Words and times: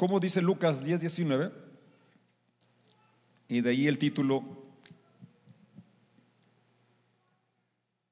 ¿Cómo 0.00 0.18
dice 0.18 0.40
Lucas 0.40 0.82
10, 0.82 1.02
19? 1.02 1.52
Y 3.48 3.60
de 3.60 3.68
ahí 3.68 3.86
el 3.86 3.98
título, 3.98 4.42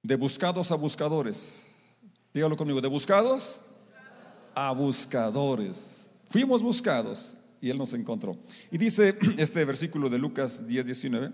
de 0.03 0.15
buscados 0.17 0.71
a 0.71 0.75
buscadores. 0.75 1.67
Dígalo 2.35 2.59
conmigo, 2.59 2.83
de 2.83 2.89
buscados 2.89 3.63
a 4.55 4.71
buscadores. 4.73 6.11
Fuimos 6.29 6.63
buscados 6.63 7.39
y 7.59 7.71
Él 7.71 7.79
nos 7.79 7.95
encontró. 7.95 8.37
Y 8.71 8.77
dice 8.77 9.17
este 9.39 9.65
versículo 9.65 10.11
de 10.11 10.19
Lucas 10.19 10.67
10, 10.67 10.85
19, 10.85 11.33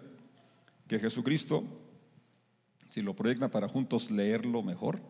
que 0.87 1.01
Jesucristo, 1.01 1.65
si 2.91 3.03
lo 3.03 3.17
proyecta 3.17 3.51
para 3.51 3.69
juntos 3.69 4.09
leerlo 4.09 4.63
mejor, 4.63 5.01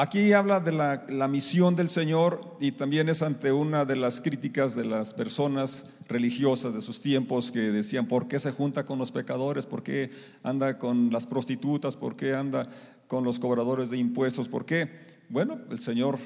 Aquí 0.00 0.32
habla 0.32 0.60
de 0.60 0.70
la, 0.70 1.26
misión 1.26 1.74
del 1.74 1.90
Señor 1.90 2.56
y 2.60 2.70
también 2.70 3.08
es 3.08 3.20
ante 3.20 3.50
una 3.50 3.84
de 3.84 3.96
las 3.96 4.20
críticas 4.20 4.76
de 4.76 4.84
las 4.84 5.12
personas 5.12 5.86
religiosas 6.06 6.72
de 6.72 6.82
sus 6.82 7.00
tiempos 7.00 7.50
que 7.50 7.72
decían, 7.72 8.06
¿por 8.06 8.28
qué 8.28 8.38
se 8.38 8.52
junta 8.52 8.86
con 8.86 9.00
los 9.00 9.10
pecadores? 9.10 9.66
¿Por 9.66 9.82
qué 9.82 10.12
anda 10.44 10.78
con 10.78 11.10
las 11.10 11.26
prostitutas? 11.26 11.96
¿Por 11.96 12.14
qué 12.14 12.32
anda 12.32 12.68
con 13.08 13.24
los 13.24 13.40
cobradores 13.40 13.90
de 13.90 13.98
impuestos? 13.98 14.48
¿Por 14.48 14.64
qué? 14.64 14.88
Bueno, 15.28 15.58
el 15.68 15.80
Señor, 15.80 16.20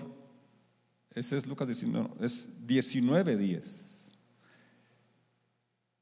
ese 1.14 1.38
es 1.38 1.46
Lucas 1.46 1.66
19, 1.66 2.10
es 2.20 2.50
19 2.66 3.36
días. 3.38 4.12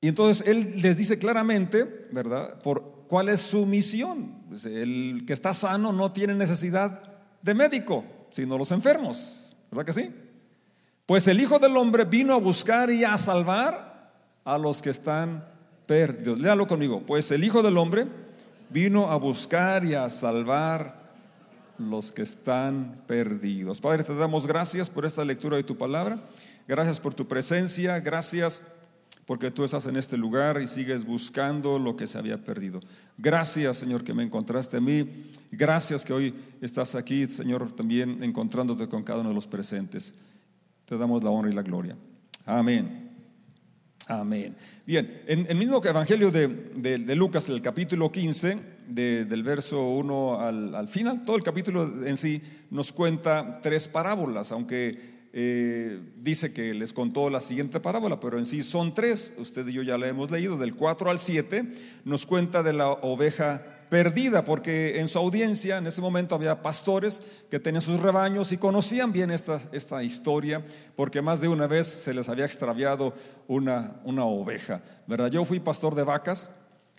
Y 0.00 0.08
entonces 0.08 0.44
Él 0.44 0.82
les 0.82 0.96
dice 0.96 1.18
claramente, 1.18 2.08
¿verdad? 2.10 2.60
Por, 2.62 3.06
¿Cuál 3.06 3.28
es 3.28 3.42
su 3.42 3.64
misión? 3.64 4.42
El 4.64 5.22
que 5.24 5.34
está 5.34 5.54
sano 5.54 5.92
no 5.92 6.10
tiene 6.10 6.34
necesidad 6.34 7.09
de 7.42 7.54
médico, 7.54 8.04
sino 8.30 8.56
los 8.58 8.70
enfermos. 8.72 9.56
¿Verdad 9.70 9.86
que 9.86 9.92
sí? 9.92 10.14
Pues 11.06 11.26
el 11.28 11.40
Hijo 11.40 11.58
del 11.58 11.76
Hombre 11.76 12.04
vino 12.04 12.34
a 12.34 12.38
buscar 12.38 12.90
y 12.90 13.04
a 13.04 13.18
salvar 13.18 14.12
a 14.44 14.58
los 14.58 14.80
que 14.80 14.90
están 14.90 15.44
perdidos. 15.86 16.38
Léalo 16.38 16.66
conmigo. 16.66 17.02
Pues 17.04 17.30
el 17.30 17.42
Hijo 17.42 17.62
del 17.62 17.76
Hombre 17.78 18.06
vino 18.68 19.10
a 19.10 19.16
buscar 19.16 19.84
y 19.84 19.94
a 19.94 20.08
salvar 20.08 21.00
los 21.78 22.12
que 22.12 22.22
están 22.22 23.02
perdidos. 23.06 23.80
Padre, 23.80 24.04
te 24.04 24.14
damos 24.14 24.46
gracias 24.46 24.90
por 24.90 25.06
esta 25.06 25.24
lectura 25.24 25.56
de 25.56 25.64
tu 25.64 25.76
palabra. 25.76 26.18
Gracias 26.68 27.00
por 27.00 27.14
tu 27.14 27.26
presencia. 27.26 27.98
Gracias 28.00 28.62
porque 29.30 29.52
tú 29.52 29.62
estás 29.62 29.86
en 29.86 29.94
este 29.94 30.16
lugar 30.16 30.60
y 30.60 30.66
sigues 30.66 31.04
buscando 31.04 31.78
lo 31.78 31.96
que 31.96 32.08
se 32.08 32.18
había 32.18 32.42
perdido. 32.42 32.80
Gracias, 33.16 33.76
Señor, 33.76 34.02
que 34.02 34.12
me 34.12 34.24
encontraste 34.24 34.78
a 34.78 34.80
mí. 34.80 35.30
Gracias 35.52 36.04
que 36.04 36.12
hoy 36.12 36.34
estás 36.60 36.96
aquí, 36.96 37.26
Señor, 37.26 37.70
también 37.76 38.24
encontrándote 38.24 38.88
con 38.88 39.04
cada 39.04 39.20
uno 39.20 39.28
de 39.28 39.36
los 39.36 39.46
presentes. 39.46 40.16
Te 40.84 40.98
damos 40.98 41.22
la 41.22 41.30
honra 41.30 41.48
y 41.48 41.54
la 41.54 41.62
gloria. 41.62 41.96
Amén. 42.44 43.08
Amén. 44.08 44.56
Bien, 44.84 45.22
en 45.28 45.46
el 45.48 45.56
mismo 45.56 45.80
Evangelio 45.80 46.32
de, 46.32 47.14
Lucas, 47.14 47.48
el 47.50 47.62
capítulo 47.62 48.10
15, 48.10 48.58
del 48.88 49.42
verso 49.44 49.80
1 49.90 50.40
al, 50.40 50.74
al 50.74 50.88
final, 50.88 51.24
todo 51.24 51.36
el 51.36 51.44
capítulo 51.44 52.04
en 52.04 52.16
sí 52.16 52.42
nos 52.70 52.90
cuenta 52.90 53.60
tres 53.62 53.86
parábolas, 53.86 54.50
aunque 54.50 55.09
eh, 55.32 56.00
dice 56.16 56.52
que 56.52 56.74
les 56.74 56.92
contó 56.92 57.30
la 57.30 57.40
siguiente 57.40 57.78
parábola, 57.78 58.18
pero 58.18 58.38
en 58.38 58.46
sí 58.46 58.62
son 58.62 58.94
tres, 58.94 59.32
usted 59.38 59.66
y 59.68 59.72
yo 59.72 59.82
ya 59.82 59.96
la 59.96 60.08
hemos 60.08 60.30
leído, 60.30 60.56
del 60.56 60.74
4 60.74 61.08
al 61.08 61.20
7, 61.20 61.72
nos 62.04 62.26
cuenta 62.26 62.64
de 62.64 62.72
la 62.72 62.88
oveja 62.90 63.62
perdida, 63.90 64.44
porque 64.44 64.98
en 64.98 65.06
su 65.06 65.18
audiencia 65.18 65.78
en 65.78 65.86
ese 65.86 66.00
momento 66.00 66.34
había 66.34 66.62
pastores 66.62 67.22
que 67.48 67.60
tenían 67.60 67.82
sus 67.82 68.00
rebaños 68.00 68.50
y 68.50 68.56
conocían 68.56 69.12
bien 69.12 69.30
esta, 69.30 69.60
esta 69.72 70.02
historia, 70.02 70.64
porque 70.96 71.22
más 71.22 71.40
de 71.40 71.48
una 71.48 71.68
vez 71.68 71.86
se 71.86 72.12
les 72.12 72.28
había 72.28 72.44
extraviado 72.44 73.14
una, 73.46 74.00
una 74.04 74.24
oveja. 74.24 74.82
¿verdad? 75.06 75.30
Yo 75.30 75.44
fui 75.44 75.60
pastor 75.60 75.94
de 75.94 76.04
vacas. 76.04 76.50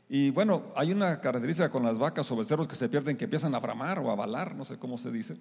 Y 0.08 0.30
bueno, 0.32 0.74
hay 0.76 0.92
una 0.92 1.22
característica 1.22 1.72
con 1.72 1.84
las 1.84 1.98
vacas 1.98 2.30
o 2.32 2.36
becerros 2.36 2.68
que 2.68 2.76
se 2.76 2.90
pierden, 2.90 3.16
que 3.16 3.24
empiezan 3.24 3.56
a 3.56 3.60
bramar 3.60 4.00
o 4.00 4.12
a 4.12 4.16
balar, 4.16 4.56
no 4.56 4.66
sé 4.66 4.78
cómo 4.78 4.98
se 4.98 5.10
dice. 5.10 5.38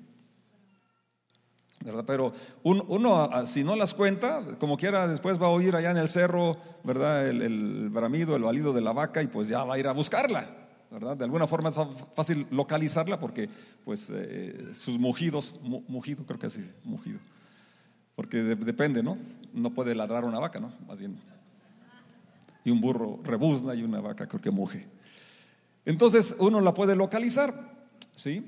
Pero 2.06 2.32
uno, 2.62 3.46
si 3.46 3.64
no 3.64 3.74
las 3.74 3.94
cuenta, 3.94 4.44
como 4.58 4.76
quiera, 4.76 5.08
después 5.08 5.40
va 5.40 5.46
a 5.46 5.50
oír 5.50 5.74
allá 5.74 5.90
en 5.90 5.96
el 5.96 6.08
cerro, 6.08 6.58
¿verdad? 6.84 7.26
El, 7.26 7.88
bramido, 7.88 8.36
el 8.36 8.42
balido 8.42 8.74
de 8.74 8.82
la 8.82 8.92
vaca 8.92 9.22
y 9.22 9.28
pues 9.28 9.48
ya 9.48 9.64
va 9.64 9.74
a 9.74 9.78
ir 9.78 9.88
a 9.88 9.92
buscarla, 9.92 10.46
¿verdad? 10.90 11.16
De 11.16 11.24
alguna 11.24 11.46
forma 11.46 11.70
es 11.70 11.76
fácil 12.14 12.46
localizarla 12.50 13.18
porque 13.18 13.48
pues 13.82 14.12
eh, 14.12 14.68
sus 14.74 14.98
mugidos, 14.98 15.54
mugido, 15.62 16.26
creo 16.26 16.38
que 16.38 16.48
así, 16.48 16.70
mugido. 16.84 17.18
Porque 18.14 18.42
depende, 18.42 19.02
¿no? 19.02 19.16
No 19.54 19.70
puede 19.70 19.94
ladrar 19.94 20.26
una 20.26 20.38
vaca, 20.38 20.60
¿no? 20.60 20.74
Más 20.86 20.98
bien. 20.98 21.18
Y 22.62 22.70
un 22.70 22.82
burro 22.82 23.20
rebuzna 23.24 23.74
y 23.74 23.82
una 23.82 24.02
vaca 24.02 24.28
creo 24.28 24.42
que 24.42 24.50
muge. 24.50 24.86
Entonces 25.86 26.36
uno 26.38 26.60
la 26.60 26.74
puede 26.74 26.94
localizar, 26.94 27.54
¿sí? 28.14 28.44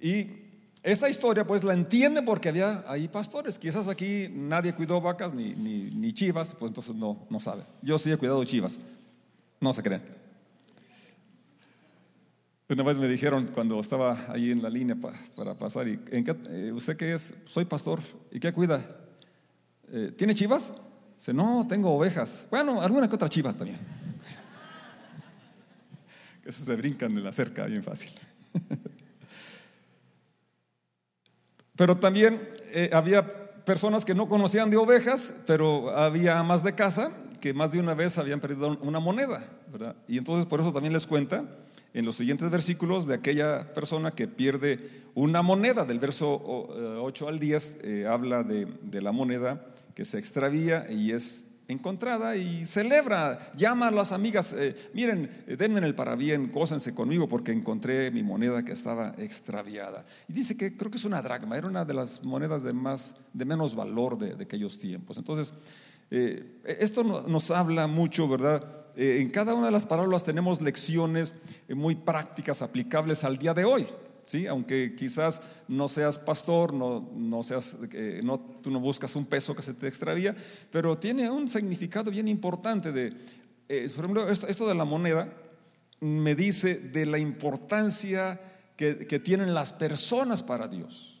Y 0.00 0.45
esta 0.86 1.08
historia 1.08 1.44
pues 1.44 1.64
la 1.64 1.74
entiende 1.74 2.22
porque 2.22 2.48
había 2.48 2.84
ahí 2.86 3.08
pastores. 3.08 3.58
Quizás 3.58 3.88
aquí 3.88 4.28
nadie 4.32 4.72
cuidó 4.72 5.00
vacas 5.00 5.34
ni, 5.34 5.52
ni, 5.52 6.12
chivas, 6.12 6.54
pues 6.54 6.70
entonces 6.70 6.94
no, 6.94 7.26
no 7.28 7.40
sabe. 7.40 7.64
Yo 7.82 7.98
sí 7.98 8.12
he 8.12 8.16
cuidado 8.16 8.44
chivas. 8.44 8.78
No 9.60 9.72
se 9.72 9.82
creen. 9.82 10.02
Una 12.68 12.84
vez 12.84 12.98
me 12.98 13.08
dijeron 13.08 13.50
cuando 13.52 13.80
estaba 13.80 14.26
ahí 14.28 14.52
en 14.52 14.62
la 14.62 14.70
línea 14.70 14.94
para 15.34 15.54
pasar, 15.54 15.88
¿y 15.88 15.98
¿en 16.12 16.22
qué, 16.22 16.36
eh, 16.50 16.70
¿usted 16.72 16.96
qué 16.96 17.14
es? 17.14 17.34
Soy 17.46 17.64
pastor. 17.64 17.98
¿Y 18.30 18.38
qué 18.38 18.52
cuida? 18.52 18.84
Eh, 19.90 20.14
¿Tiene 20.16 20.34
chivas? 20.34 20.72
Dice, 21.18 21.34
no, 21.34 21.66
tengo 21.68 21.92
ovejas. 21.92 22.46
Bueno, 22.48 22.80
alguna 22.80 23.08
que 23.08 23.16
otra 23.16 23.28
chiva 23.28 23.52
también. 23.52 23.78
eso 26.44 26.64
se 26.64 26.76
brincan 26.76 27.10
en 27.10 27.24
la 27.24 27.32
cerca 27.32 27.66
bien 27.66 27.82
fácil. 27.82 28.12
Pero 31.76 31.98
también 31.98 32.48
eh, 32.72 32.90
había 32.92 33.46
personas 33.64 34.04
que 34.04 34.14
no 34.14 34.28
conocían 34.28 34.70
de 34.70 34.76
ovejas, 34.76 35.34
pero 35.46 35.90
había 35.90 36.38
amas 36.38 36.62
de 36.62 36.74
casa 36.74 37.12
que 37.40 37.52
más 37.52 37.70
de 37.70 37.80
una 37.80 37.94
vez 37.94 38.18
habían 38.18 38.40
perdido 38.40 38.78
una 38.80 38.98
moneda, 38.98 39.44
¿verdad? 39.70 39.94
Y 40.08 40.18
entonces 40.18 40.46
por 40.46 40.60
eso 40.60 40.72
también 40.72 40.92
les 40.92 41.06
cuenta 41.06 41.44
en 41.92 42.04
los 42.04 42.16
siguientes 42.16 42.50
versículos 42.50 43.06
de 43.06 43.14
aquella 43.14 43.72
persona 43.72 44.10
que 44.10 44.28
pierde 44.28 45.04
una 45.14 45.42
moneda, 45.42 45.84
del 45.84 45.98
verso 45.98 46.42
8 47.00 47.24
eh, 47.24 47.28
al 47.28 47.38
10 47.38 47.78
eh, 47.82 48.06
habla 48.06 48.42
de, 48.42 48.66
de 48.82 49.00
la 49.00 49.12
moneda 49.12 49.64
que 49.94 50.04
se 50.04 50.18
extravía 50.18 50.90
y 50.90 51.12
es 51.12 51.45
encontrada 51.68 52.36
y 52.36 52.64
celebra, 52.64 53.52
llama 53.56 53.88
a 53.88 53.90
las 53.90 54.12
amigas, 54.12 54.52
eh, 54.52 54.74
miren, 54.94 55.44
eh, 55.46 55.56
denme 55.56 55.78
en 55.78 55.84
el 55.84 55.94
parabién, 55.94 56.50
gócense 56.52 56.94
conmigo 56.94 57.28
porque 57.28 57.52
encontré 57.52 58.10
mi 58.10 58.22
moneda 58.22 58.64
que 58.64 58.72
estaba 58.72 59.14
extraviada. 59.18 60.04
Y 60.28 60.32
dice 60.32 60.56
que 60.56 60.76
creo 60.76 60.90
que 60.90 60.98
es 60.98 61.04
una 61.04 61.22
dracma, 61.22 61.56
era 61.56 61.66
una 61.66 61.84
de 61.84 61.94
las 61.94 62.22
monedas 62.22 62.62
de, 62.62 62.72
más, 62.72 63.16
de 63.32 63.44
menos 63.44 63.74
valor 63.74 64.18
de, 64.18 64.42
aquellos 64.42 64.78
tiempos. 64.78 65.18
Entonces, 65.18 65.52
eh, 66.10 66.60
esto 66.64 67.02
nos 67.02 67.50
habla 67.50 67.86
mucho, 67.86 68.28
¿verdad? 68.28 68.82
en 68.98 69.28
cada 69.28 69.52
una 69.52 69.66
de 69.66 69.72
las 69.72 69.84
parábolas 69.84 70.24
tenemos 70.24 70.62
lecciones 70.62 71.34
muy 71.68 71.96
prácticas, 71.96 72.62
aplicables 72.62 73.24
al 73.24 73.36
día 73.36 73.52
de 73.52 73.66
hoy. 73.66 73.86
¿Sí? 74.26 74.46
aunque 74.46 74.94
quizás 74.94 75.40
no 75.68 75.88
seas 75.88 76.18
pastor, 76.18 76.74
no, 76.74 77.10
no 77.14 77.42
seas, 77.42 77.76
eh, 77.92 78.20
no, 78.22 78.38
tú 78.38 78.70
no 78.70 78.80
buscas 78.80 79.16
un 79.16 79.24
peso 79.24 79.56
que 79.56 79.62
se 79.62 79.74
te 79.74 79.88
extravía, 79.88 80.36
pero 80.70 80.98
tiene 80.98 81.30
un 81.30 81.48
significado 81.48 82.10
bien 82.10 82.28
importante 82.28 82.92
de, 82.92 83.14
eh, 83.68 83.88
por 83.94 84.04
ejemplo, 84.04 84.28
esto, 84.28 84.68
de 84.68 84.74
la 84.74 84.84
moneda 84.84 85.32
me 86.00 86.34
dice 86.34 86.74
de 86.74 87.06
la 87.06 87.18
importancia 87.18 88.38
que, 88.76 89.06
que 89.06 89.18
tienen 89.18 89.54
las 89.54 89.72
personas 89.72 90.42
para 90.42 90.68
Dios 90.68 91.15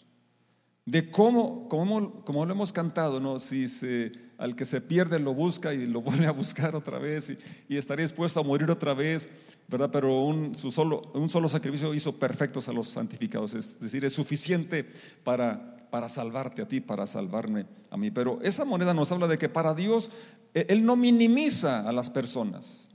de 0.86 1.10
cómo, 1.10 1.68
cómo, 1.68 2.24
como 2.24 2.46
lo 2.46 2.52
hemos 2.52 2.72
cantado, 2.72 3.18
¿no? 3.18 3.40
si 3.40 3.68
se, 3.68 4.12
al 4.38 4.54
que 4.54 4.64
se 4.64 4.80
pierde 4.80 5.18
lo 5.18 5.34
busca 5.34 5.74
y 5.74 5.86
lo 5.86 6.00
vuelve 6.02 6.26
a 6.26 6.30
buscar 6.30 6.76
otra 6.76 6.98
vez 6.98 7.36
y, 7.68 7.76
estaría 7.76 8.04
dispuesto 8.04 8.40
a 8.40 8.44
morir 8.44 8.70
otra 8.70 8.94
vez, 8.94 9.28
¿verdad? 9.68 9.90
Pero 9.92 10.22
un, 10.24 10.54
solo, 10.54 11.10
un 11.12 11.28
solo 11.28 11.48
sacrificio 11.48 11.92
hizo 11.92 12.16
perfectos 12.16 12.68
a 12.68 12.72
los 12.72 12.88
santificados, 12.88 13.54
es 13.54 13.80
decir, 13.80 14.04
es 14.04 14.12
suficiente 14.12 14.86
para, 15.24 15.88
para 15.90 16.08
salvarte 16.08 16.62
a 16.62 16.68
ti, 16.68 16.80
para 16.80 17.06
salvarme 17.06 17.66
a 17.90 17.96
mí. 17.96 18.12
Pero 18.12 18.38
esa 18.42 18.64
moneda 18.64 18.94
nos 18.94 19.10
habla 19.10 19.26
de 19.26 19.38
que 19.38 19.48
para 19.48 19.74
Dios 19.74 20.10
e, 20.54 20.66
Él 20.68 20.84
no 20.86 20.94
minimiza 20.94 21.86
a 21.86 21.92
las 21.92 22.10
personas. 22.10 22.88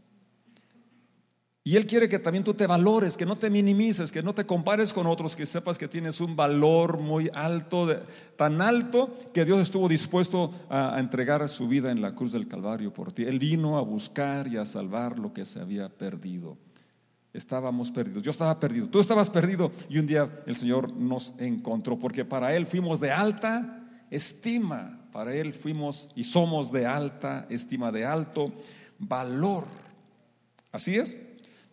Y 1.64 1.76
Él 1.76 1.86
quiere 1.86 2.10
que 2.10 2.18
también 2.18 2.44
tú 2.44 2.56
te 2.56 2.66
valores, 2.66 3.16
que 3.16 3.26
no 3.26 3.36
te 3.36 3.52
minimices, 3.52 4.12
que 4.12 4.24
no 4.24 4.34
te 4.34 4.48
compares 4.48 4.92
con 4.92 5.06
otros, 5.06 5.36
que 5.36 5.46
sepas 5.46 5.78
que 5.78 5.88
tienes 5.88 6.20
un 6.20 6.36
valor 6.36 6.98
muy 6.98 7.30
alto, 7.36 7.88
tan 8.36 8.62
alto 8.62 9.16
que 9.32 9.46
Dios 9.46 9.62
estuvo 9.62 9.88
dispuesto 9.88 10.52
a, 10.70 11.00
entregar 11.00 11.48
su 11.48 11.68
vida 11.68 11.92
en 11.92 12.02
la 12.02 12.16
cruz 12.16 12.32
del 12.32 12.48
Calvario 12.48 12.92
por 12.92 13.12
ti. 13.12 13.24
Él 13.24 13.38
vino 13.38 13.78
a 13.78 13.82
buscar 13.82 14.48
y 14.48 14.58
a 14.58 14.66
salvar 14.66 15.20
lo 15.20 15.34
que 15.34 15.46
se 15.46 15.60
había 15.60 15.88
perdido. 15.90 16.58
Estábamos 17.32 17.92
perdidos, 17.92 18.24
yo 18.24 18.32
estaba 18.32 18.60
perdido, 18.60 18.88
tú 18.90 19.00
estabas 19.00 19.30
perdido 19.30 19.72
y 19.88 20.00
un 20.00 20.08
día 20.08 20.42
el 20.48 20.56
Señor 20.56 20.92
nos 20.94 21.34
encontró, 21.38 21.98
porque 22.00 22.26
para 22.26 22.56
Él 22.56 22.66
fuimos 22.66 23.00
de 23.00 23.12
alta 23.12 23.88
estima. 24.10 24.98
Para 25.12 25.36
Él 25.36 25.54
fuimos 25.54 26.10
y 26.16 26.24
somos 26.24 26.72
de 26.72 26.88
alta 26.88 27.46
estima, 27.50 27.92
de 27.92 28.04
alto 28.04 28.52
valor. 28.98 29.66
Así 30.72 30.96
es. 30.96 31.18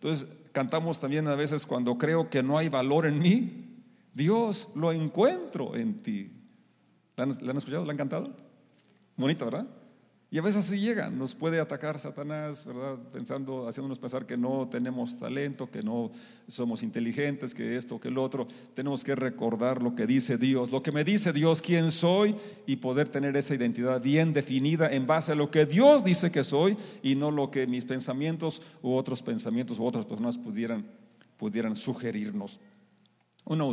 Entonces, 0.01 0.27
cantamos 0.53 0.97
también 0.97 1.27
a 1.27 1.35
veces 1.35 1.65
cuando 1.65 1.97
creo 1.97 2.29
que 2.29 2.41
no 2.41 2.57
hay 2.57 2.69
valor 2.69 3.05
en 3.05 3.19
mí, 3.19 3.83
Dios 4.13 4.69
lo 4.75 4.93
encuentro 4.93 5.75
en 5.75 6.01
ti. 6.01 6.31
¿La 7.17 7.25
han, 7.25 7.33
¿la 7.41 7.51
han 7.51 7.57
escuchado? 7.57 7.83
¿La 7.83 7.91
han 7.91 7.97
cantado? 7.97 8.31
Bonita, 9.17 9.43
¿verdad? 9.43 9.67
Y 10.31 10.37
a 10.37 10.43
veces 10.43 10.67
así 10.67 10.79
llega, 10.79 11.09
nos 11.09 11.33
puede 11.33 11.59
atacar 11.59 11.99
Satanás, 11.99 12.63
¿verdad? 12.63 12.99
Pensando, 13.11 13.67
haciéndonos 13.67 13.97
pensar 13.97 14.27
que 14.27 14.37
no 14.37 14.67
tenemos 14.69 15.17
talento, 15.17 15.71
que 15.71 15.81
no 15.81 16.11
somos 16.47 16.83
inteligentes, 16.83 17.55
que 17.55 17.75
esto, 17.75 17.99
que 17.99 18.11
lo 18.11 18.21
otro. 18.21 18.47
Tenemos 18.75 19.03
que 19.03 19.15
recordar 19.15 19.81
lo 19.81 19.95
que 19.95 20.05
dice 20.05 20.37
Dios, 20.37 20.71
lo 20.71 20.83
que 20.83 20.91
me 20.91 21.03
dice 21.03 21.33
Dios, 21.33 21.63
quién 21.63 21.91
soy, 21.91 22.35
y 22.67 22.75
poder 22.75 23.09
tener 23.09 23.35
esa 23.37 23.55
identidad 23.55 24.03
bien 24.03 24.31
definida 24.31 24.91
en 24.91 25.07
base 25.07 25.31
a 25.31 25.35
lo 25.35 25.49
que 25.49 25.65
Dios 25.65 26.03
dice 26.03 26.29
que 26.29 26.43
soy 26.43 26.77
y 27.01 27.15
no 27.15 27.31
lo 27.31 27.49
que 27.49 27.65
mis 27.65 27.85
pensamientos 27.85 28.61
u 28.83 28.93
otros 28.93 29.23
pensamientos 29.23 29.79
u 29.79 29.85
otras 29.85 30.05
personas 30.05 30.37
pudieran, 30.37 30.85
pudieran 31.37 31.75
sugerirnos. 31.75 32.59
Una, 33.45 33.65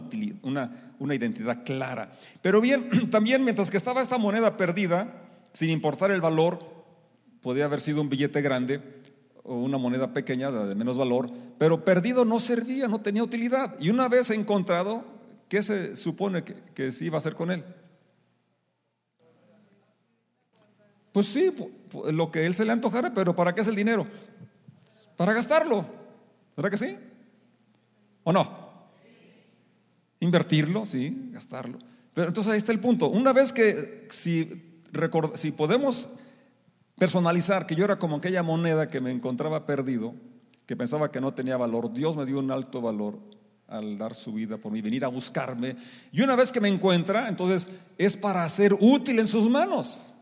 una, 0.43 0.95
una 0.99 1.15
identidad 1.15 1.63
clara. 1.67 2.11
Pero 2.41 2.63
bien, 2.63 2.89
también 3.11 3.45
mientras 3.45 3.71
que 3.71 3.77
estaba 3.77 4.01
esta 4.01 4.17
moneda 4.17 4.57
perdida, 4.57 5.26
sin 5.57 5.71
importar 5.71 6.11
el 6.11 6.21
valor, 6.21 6.59
podía 7.41 7.65
haber 7.65 7.81
sido 7.81 8.03
un 8.03 8.11
billete 8.11 8.43
grande 8.43 8.83
o 9.43 9.55
una 9.55 9.79
moneda 9.79 10.13
pequeña 10.13 10.51
de 10.51 10.75
menos 10.75 10.99
valor, 10.99 11.31
pero 11.57 11.83
perdido 11.83 12.27
no 12.27 12.41
servía, 12.41 12.89
no 12.89 13.01
tenía 13.01 13.23
utilidad. 13.23 13.75
Y 13.81 13.89
una 13.89 14.07
vez 14.07 14.29
encontrado, 14.29 15.03
¿qué 15.49 15.63
se 15.63 15.97
supone 15.97 16.45
que, 16.45 16.93
se 16.93 17.07
iba 17.07 17.15
a 17.15 17.21
hacer 17.21 17.35
con 17.35 17.51
él? 17.51 17.65
Pues 21.13 21.27
sí, 21.29 21.51
lo 22.13 22.31
que 22.31 22.45
él 22.45 22.53
se 22.53 22.67
le 22.67 22.73
antojara, 22.73 23.15
pero 23.15 23.35
¿para 23.35 23.55
qué 23.55 23.63
es 23.63 23.69
el 23.69 23.77
dinero? 23.77 24.07
Para 25.17 25.33
gastarlo, 25.33 25.87
¿verdad 26.55 26.71
que 26.71 26.77
sí? 26.77 26.99
¿O 28.25 28.31
no? 28.31 28.83
Invertirlo, 30.21 30.85
sí, 30.85 31.31
gastarlo. 31.33 31.79
Pero 32.13 32.29
entonces 32.29 32.53
ahí 32.53 32.59
está 32.59 32.73
el 32.73 32.81
punto. 32.81 33.09
Una 33.09 33.33
vez 33.33 33.55
que 33.55 34.07
si 34.11 34.76
si 35.35 35.51
podemos 35.53 36.09
personalizar 36.97 37.67
que 37.67 37.75
yo 37.75 37.85
era 37.85 37.99
como 37.99 38.17
aquella 38.17 38.43
moneda 38.43 38.89
que 38.89 39.01
me 39.01 39.11
encontraba 39.11 39.67
perdido, 39.67 40.15
que 40.67 40.77
pensaba 40.77 41.11
que 41.11 41.21
no 41.21 41.35
tenía 41.35 41.57
valor, 41.57 41.93
Dios 41.93 42.17
me 42.17 42.27
dio 42.27 42.39
un 42.39 42.51
alto 42.51 42.81
valor 42.81 43.19
al 43.69 43.99
dar 43.99 44.15
su 44.15 44.33
vida 44.33 44.59
por 44.59 44.73
mí, 44.73 44.81
venir 44.81 45.05
a 45.05 45.09
buscarme. 45.09 45.77
Y 46.13 46.23
una 46.23 46.37
vez 46.37 46.53
que 46.53 46.61
me 46.61 46.69
encuentra, 46.69 47.29
entonces 47.29 47.69
es 47.99 48.17
para 48.17 48.49
ser 48.49 48.75
útil 48.75 49.19
en 49.19 49.27
sus 49.27 49.49
manos 49.49 50.15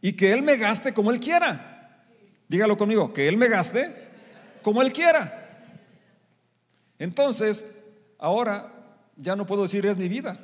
y 0.00 0.12
que 0.12 0.32
Él 0.32 0.42
me 0.42 0.56
gaste 0.56 0.92
como 0.92 1.10
Él 1.10 1.20
quiera. 1.20 2.04
Dígalo 2.48 2.76
conmigo, 2.76 3.12
que 3.12 3.28
Él 3.28 3.36
me 3.36 3.48
gaste 3.48 3.94
como 4.62 4.82
Él 4.82 4.92
quiera. 4.92 5.40
Entonces, 6.98 7.66
ahora 8.18 8.72
ya 9.16 9.36
no 9.36 9.46
puedo 9.46 9.62
decir 9.62 9.86
es 9.86 9.96
mi 9.96 10.08
vida. 10.08 10.38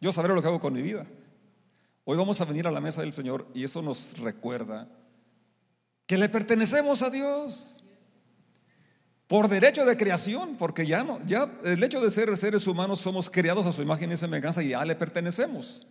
Yo 0.00 0.12
sabré 0.12 0.34
lo 0.34 0.42
que 0.42 0.48
hago 0.48 0.60
con 0.60 0.72
mi 0.72 0.82
vida. 0.82 1.06
Hoy 2.08 2.16
vamos 2.16 2.40
a 2.40 2.44
venir 2.44 2.68
a 2.68 2.70
la 2.70 2.80
mesa 2.80 3.00
del 3.00 3.12
Señor 3.12 3.48
y 3.52 3.64
eso 3.64 3.82
nos 3.82 4.16
recuerda 4.20 4.88
que 6.06 6.16
le 6.16 6.28
pertenecemos 6.28 7.02
a 7.02 7.10
Dios 7.10 7.82
por 9.26 9.48
derecho 9.48 9.84
de 9.84 9.96
creación, 9.96 10.56
porque 10.56 10.86
ya 10.86 11.02
no, 11.02 11.18
ya 11.26 11.50
el 11.64 11.82
hecho 11.82 12.00
de 12.00 12.08
ser 12.10 12.36
seres 12.36 12.68
humanos 12.68 13.00
somos 13.00 13.28
creados 13.28 13.66
a 13.66 13.72
su 13.72 13.82
imagen 13.82 14.12
y 14.12 14.16
semejanza 14.16 14.62
y 14.62 14.68
ya 14.68 14.84
le 14.84 14.94
pertenecemos. 14.94 15.84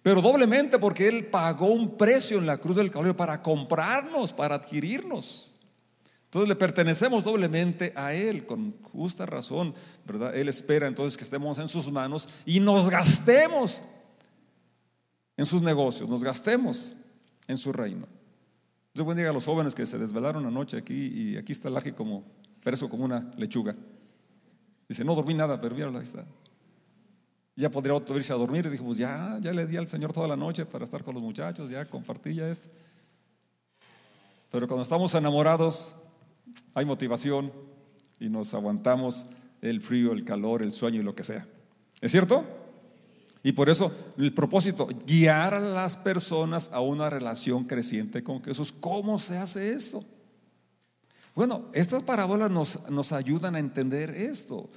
Pero 0.00 0.22
doblemente 0.22 0.78
porque 0.78 1.06
Él 1.08 1.26
pagó 1.26 1.66
un 1.66 1.98
precio 1.98 2.38
en 2.38 2.46
la 2.46 2.56
cruz 2.56 2.76
del 2.76 2.90
Calvario 2.90 3.14
para 3.14 3.42
comprarnos, 3.42 4.32
para 4.32 4.54
adquirirnos. 4.54 5.54
Entonces 6.24 6.48
le 6.48 6.56
pertenecemos 6.56 7.22
doblemente 7.22 7.92
a 7.94 8.14
Él, 8.14 8.46
con 8.46 8.80
justa 8.80 9.26
razón, 9.26 9.74
¿verdad? 10.06 10.34
Él 10.34 10.48
espera 10.48 10.86
entonces 10.86 11.18
que 11.18 11.24
estemos 11.24 11.58
en 11.58 11.68
sus 11.68 11.92
manos 11.92 12.30
y 12.46 12.60
nos 12.60 12.88
gastemos 12.88 13.84
en 15.38 15.46
sus 15.46 15.62
negocios, 15.62 16.08
nos 16.08 16.22
gastemos 16.22 16.94
en 17.46 17.56
su 17.56 17.72
reino. 17.72 18.06
Buen 18.92 19.16
día 19.16 19.30
a 19.30 19.32
los 19.32 19.44
jóvenes 19.44 19.76
que 19.76 19.86
se 19.86 19.96
desvelaron 19.96 20.44
anoche 20.44 20.76
aquí 20.76 21.06
y 21.06 21.36
aquí 21.36 21.52
está 21.52 21.68
el 21.68 21.94
como 21.94 22.24
fresco 22.60 22.88
como 22.88 23.04
una 23.04 23.30
lechuga. 23.36 23.76
Dice, 24.88 25.04
no 25.04 25.14
dormí 25.14 25.34
nada, 25.34 25.60
pero 25.60 25.76
mira, 25.76 25.88
ahí 25.88 26.02
está. 26.02 26.26
Ya 27.54 27.70
podría 27.70 27.94
otro 27.94 28.16
irse 28.16 28.32
a 28.32 28.36
dormir 28.36 28.66
y 28.66 28.70
dije, 28.70 28.82
pues 28.82 28.98
ya, 28.98 29.38
ya 29.40 29.52
le 29.52 29.66
di 29.66 29.76
al 29.76 29.88
Señor 29.88 30.12
toda 30.12 30.26
la 30.26 30.34
noche 30.34 30.66
para 30.66 30.82
estar 30.82 31.04
con 31.04 31.14
los 31.14 31.22
muchachos, 31.22 31.70
ya 31.70 31.84
compartí 31.84 32.34
ya 32.34 32.48
esto. 32.50 32.68
Pero 34.50 34.66
cuando 34.66 34.82
estamos 34.82 35.14
enamorados, 35.14 35.94
hay 36.74 36.84
motivación 36.84 37.52
y 38.18 38.28
nos 38.28 38.52
aguantamos 38.54 39.28
el 39.62 39.80
frío, 39.80 40.12
el 40.12 40.24
calor, 40.24 40.62
el 40.62 40.72
sueño 40.72 41.00
y 41.00 41.04
lo 41.04 41.14
que 41.14 41.22
sea. 41.22 41.46
¿Es 42.00 42.10
cierto? 42.10 42.57
Y 43.42 43.52
por 43.52 43.68
eso 43.70 43.92
el 44.16 44.34
propósito, 44.34 44.88
guiar 45.06 45.54
a 45.54 45.60
las 45.60 45.96
personas 45.96 46.70
a 46.72 46.80
una 46.80 47.08
relación 47.08 47.64
creciente 47.64 48.22
con 48.22 48.42
Jesús. 48.42 48.74
¿Cómo 48.78 49.18
se 49.18 49.38
hace 49.38 49.72
esto? 49.72 50.04
Bueno, 51.34 51.66
estas 51.72 52.02
parábolas 52.02 52.50
nos, 52.50 52.88
nos 52.90 53.12
ayudan 53.12 53.54
a 53.54 53.60
entender 53.60 54.10
esto, 54.10 54.68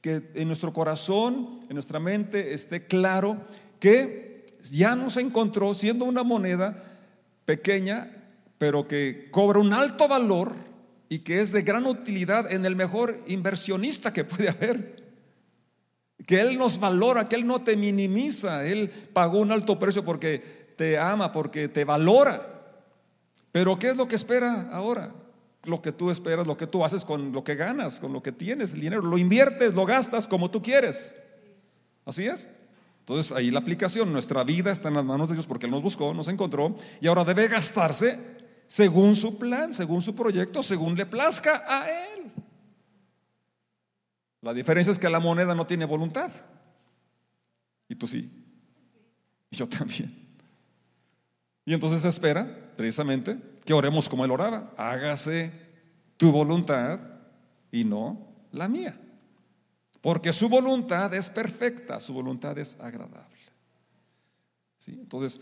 que 0.00 0.30
en 0.34 0.48
nuestro 0.48 0.72
corazón, 0.72 1.60
en 1.68 1.74
nuestra 1.74 2.00
mente 2.00 2.54
esté 2.54 2.86
claro 2.86 3.46
que 3.78 4.46
ya 4.70 4.96
nos 4.96 5.16
encontró 5.16 5.72
siendo 5.74 6.04
una 6.04 6.24
moneda 6.24 6.82
pequeña, 7.44 8.10
pero 8.58 8.88
que 8.88 9.28
cobra 9.30 9.60
un 9.60 9.72
alto 9.72 10.08
valor 10.08 10.54
y 11.08 11.20
que 11.20 11.40
es 11.40 11.52
de 11.52 11.62
gran 11.62 11.86
utilidad 11.86 12.50
en 12.50 12.64
el 12.64 12.74
mejor 12.74 13.22
inversionista 13.26 14.12
que 14.12 14.24
puede 14.24 14.48
haber 14.48 15.01
que 16.26 16.40
Él 16.40 16.58
nos 16.58 16.78
valora, 16.78 17.28
que 17.28 17.36
Él 17.36 17.46
no 17.46 17.62
te 17.62 17.76
minimiza, 17.76 18.66
Él 18.66 18.90
pagó 19.12 19.38
un 19.38 19.52
alto 19.52 19.78
precio 19.78 20.04
porque 20.04 20.74
te 20.76 20.98
ama, 20.98 21.32
porque 21.32 21.68
te 21.68 21.84
valora. 21.84 22.48
Pero 23.50 23.78
¿qué 23.78 23.90
es 23.90 23.96
lo 23.96 24.08
que 24.08 24.16
espera 24.16 24.70
ahora? 24.72 25.14
Lo 25.64 25.80
que 25.80 25.92
tú 25.92 26.10
esperas, 26.10 26.46
lo 26.46 26.56
que 26.56 26.66
tú 26.66 26.84
haces 26.84 27.04
con 27.04 27.32
lo 27.32 27.44
que 27.44 27.54
ganas, 27.54 28.00
con 28.00 28.12
lo 28.12 28.22
que 28.22 28.32
tienes, 28.32 28.72
el 28.74 28.80
dinero, 28.80 29.02
lo 29.02 29.18
inviertes, 29.18 29.74
lo 29.74 29.86
gastas 29.86 30.26
como 30.26 30.50
tú 30.50 30.62
quieres. 30.62 31.14
¿Así 32.04 32.26
es? 32.26 32.50
Entonces 33.00 33.32
ahí 33.32 33.50
la 33.50 33.60
aplicación, 33.60 34.12
nuestra 34.12 34.44
vida 34.44 34.72
está 34.72 34.88
en 34.88 34.94
las 34.94 35.04
manos 35.04 35.28
de 35.28 35.34
Dios 35.34 35.46
porque 35.46 35.66
Él 35.66 35.72
nos 35.72 35.82
buscó, 35.82 36.14
nos 36.14 36.28
encontró 36.28 36.74
y 37.00 37.06
ahora 37.06 37.24
debe 37.24 37.48
gastarse 37.48 38.18
según 38.66 39.16
su 39.16 39.38
plan, 39.38 39.74
según 39.74 40.02
su 40.02 40.14
proyecto, 40.14 40.62
según 40.62 40.96
le 40.96 41.04
plazca 41.04 41.64
a 41.66 41.90
Él. 41.90 42.11
La 44.42 44.52
diferencia 44.52 44.90
es 44.90 44.98
que 44.98 45.08
la 45.08 45.20
moneda 45.20 45.54
no 45.54 45.66
tiene 45.66 45.84
voluntad. 45.84 46.30
Y 47.88 47.94
tú 47.94 48.06
sí. 48.06 48.30
Y 49.50 49.56
yo 49.56 49.68
también. 49.68 50.22
Y 51.64 51.72
entonces 51.72 52.04
espera, 52.04 52.72
precisamente, 52.76 53.38
que 53.64 53.72
oremos 53.72 54.08
como 54.08 54.24
Él 54.24 54.32
oraba. 54.32 54.74
Hágase 54.76 55.52
tu 56.16 56.32
voluntad 56.32 57.00
y 57.70 57.84
no 57.84 58.32
la 58.50 58.68
mía. 58.68 58.98
Porque 60.00 60.32
su 60.32 60.48
voluntad 60.48 61.14
es 61.14 61.30
perfecta, 61.30 62.00
su 62.00 62.12
voluntad 62.12 62.58
es 62.58 62.76
agradable. 62.80 63.38
¿Sí? 64.78 64.98
Entonces, 65.00 65.40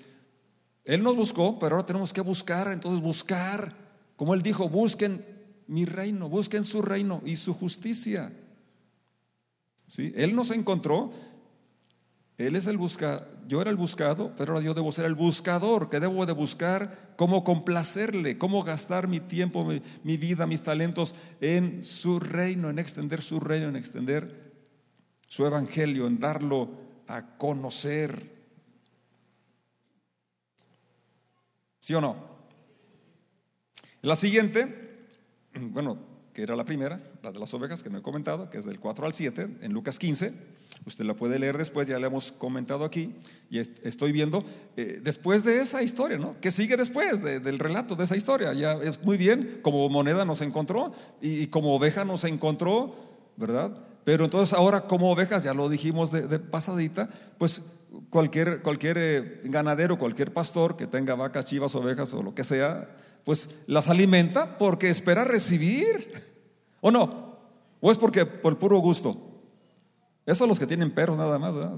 Él 0.85 1.03
nos 1.03 1.17
buscó, 1.17 1.59
pero 1.59 1.77
ahora 1.77 1.87
tenemos 1.87 2.13
que 2.13 2.21
buscar, 2.21 2.71
entonces 2.71 3.01
buscar, 3.01 3.75
como 4.17 4.35
Él 4.35 4.43
dijo, 4.43 4.69
busquen 4.69 5.25
mi 5.67 5.87
reino, 5.87 6.29
busquen 6.29 6.65
su 6.65 6.83
reino 6.83 7.23
y 7.25 7.37
su 7.37 7.55
justicia. 7.55 8.31
Él 9.99 10.35
nos 10.35 10.51
encontró, 10.51 11.13
Él 12.39 12.57
es 12.57 12.67
el 12.67 12.79
buscado, 12.79 13.27
yo 13.49 13.61
era 13.61 13.71
el 13.71 13.77
buscado, 13.77 14.33
pero 14.37 14.53
ahora 14.53 14.65
yo 14.65 14.75
debo 14.75 14.93
ser 14.93 15.05
el 15.05 15.15
buscador, 15.15 15.91
que 15.91 15.99
debo 15.99 16.25
de 16.27 16.33
buscar 16.33 17.15
cómo 17.17 17.43
complacerle, 17.43 18.39
cómo 18.39 18.63
gastar 18.63 19.09
mi 19.09 19.21
tiempo, 19.21 19.67
mi, 20.05 20.17
vida, 20.17 20.47
mis 20.47 20.63
talentos 20.63 21.15
en 21.41 21.85
su 21.85 22.21
reino, 22.21 22.71
en 22.71 22.79
extender 22.79 23.23
su 23.23 23.41
reino, 23.41 23.69
en 23.69 23.77
extender 23.77 24.53
su 25.27 25.45
evangelio, 25.45 26.07
en 26.07 26.21
darlo 26.21 26.71
a 27.09 27.37
conocer. 27.37 28.39
¿Sí 31.81 31.95
o 31.95 32.01
no? 32.01 32.17
La 34.03 34.15
siguiente, 34.15 35.09
bueno, 35.55 36.10
que 36.41 36.45
era 36.45 36.57
la 36.57 36.65
primera, 36.65 36.99
la 37.23 37.33
de 37.33 37.39
las 37.39 37.53
ovejas 37.53 37.83
que 37.83 37.91
me 37.91 37.99
he 37.99 38.03
comentado, 38.03 38.49
que 38.49 38.57
es 38.57 38.65
del 38.65 38.81
4 38.81 39.05
al 39.05 39.13
7, 39.13 39.59
en 39.61 39.73
Lucas 39.75 39.99
15. 39.99 40.33
Usted 40.87 41.05
la 41.05 41.13
puede 41.13 41.39
leer 41.39 41.59
después, 41.59 41.87
ya 41.87 41.99
la 41.99 42.07
hemos 42.07 42.33
comentado 42.33 42.87
aquí. 42.87 43.15
Y 43.51 43.59
estoy 43.59 44.11
viendo, 44.11 44.43
eh, 44.75 45.01
después 45.03 45.45
de 45.45 45.61
esa 45.61 45.83
historia, 45.83 46.17
¿no? 46.17 46.37
¿Qué 46.41 46.51
sigue 46.51 46.79
después 46.79 47.23
del 47.23 47.59
relato 47.59 47.95
de 47.95 48.05
esa 48.05 48.17
historia? 48.17 48.55
Ya 48.55 48.73
es 48.73 49.05
muy 49.05 49.19
bien, 49.19 49.61
como 49.61 49.87
moneda 49.91 50.25
nos 50.25 50.41
encontró 50.41 50.95
y, 51.21 51.49
como 51.49 51.77
oveja 51.77 52.07
nos 52.07 52.25
encontró, 52.25 52.95
¿verdad? 53.37 53.77
Pero 54.05 54.25
entonces 54.25 54.55
ahora 54.55 54.87
como 54.87 55.13
ovejas, 55.13 55.45
ya 55.45 55.53
lo 55.53 55.69
dijimos 55.69 56.11
de, 56.11 56.27
de 56.27 56.39
pasadita, 56.39 57.11
pues 57.37 57.61
cualquier, 58.09 58.63
cualquier 58.63 58.97
eh, 58.99 59.41
ganadero, 59.45 59.99
cualquier 59.99 60.33
pastor 60.33 60.79
que 60.79 60.87
tenga 60.87 61.17
vacas, 61.17 61.45
chivas, 61.45 61.75
ovejas 61.75 62.15
o 62.15 62.23
lo 62.23 62.35
que 62.35 62.45
sea, 62.45 62.89
pues 63.25 63.51
las 63.67 63.89
alimenta 63.89 64.59
porque 64.59 64.89
espera 64.89 65.25
recibir. 65.25 66.30
¿O 66.81 66.91
no? 66.91 67.39
¿O 67.81 67.91
es 67.91 67.99
porque 67.99 68.27
por 68.27 68.59
puro 68.59 68.79
gusto? 68.79 69.43
Eso 70.27 70.47
los 70.47 70.59
que 70.59 70.67
tienen 70.67 70.93
perros 70.93 71.19
nada 71.19 71.39
más, 71.39 71.55
¿verdad? 71.55 71.77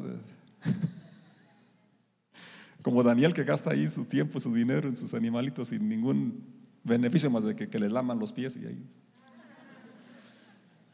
Como 2.83 3.03
Daniel 3.03 3.33
que 3.33 3.45
gasta 3.45 3.71
ahí 3.71 3.89
su 3.89 4.05
tiempo, 4.05 4.41
su 4.41 4.53
dinero 4.53 4.89
en 4.89 4.97
sus 4.97 5.15
animalitos 5.15 5.69
sin 5.69 5.89
ningún 5.89 6.45
beneficio 6.83 7.31
más 7.31 7.45
de 7.45 7.55
que, 7.55 7.69
que 7.69 7.79
les 7.79 7.93
laman 7.93 8.19
los 8.19 8.33
pies 8.33 8.57
y 8.57 8.67
ahí. 8.67 8.85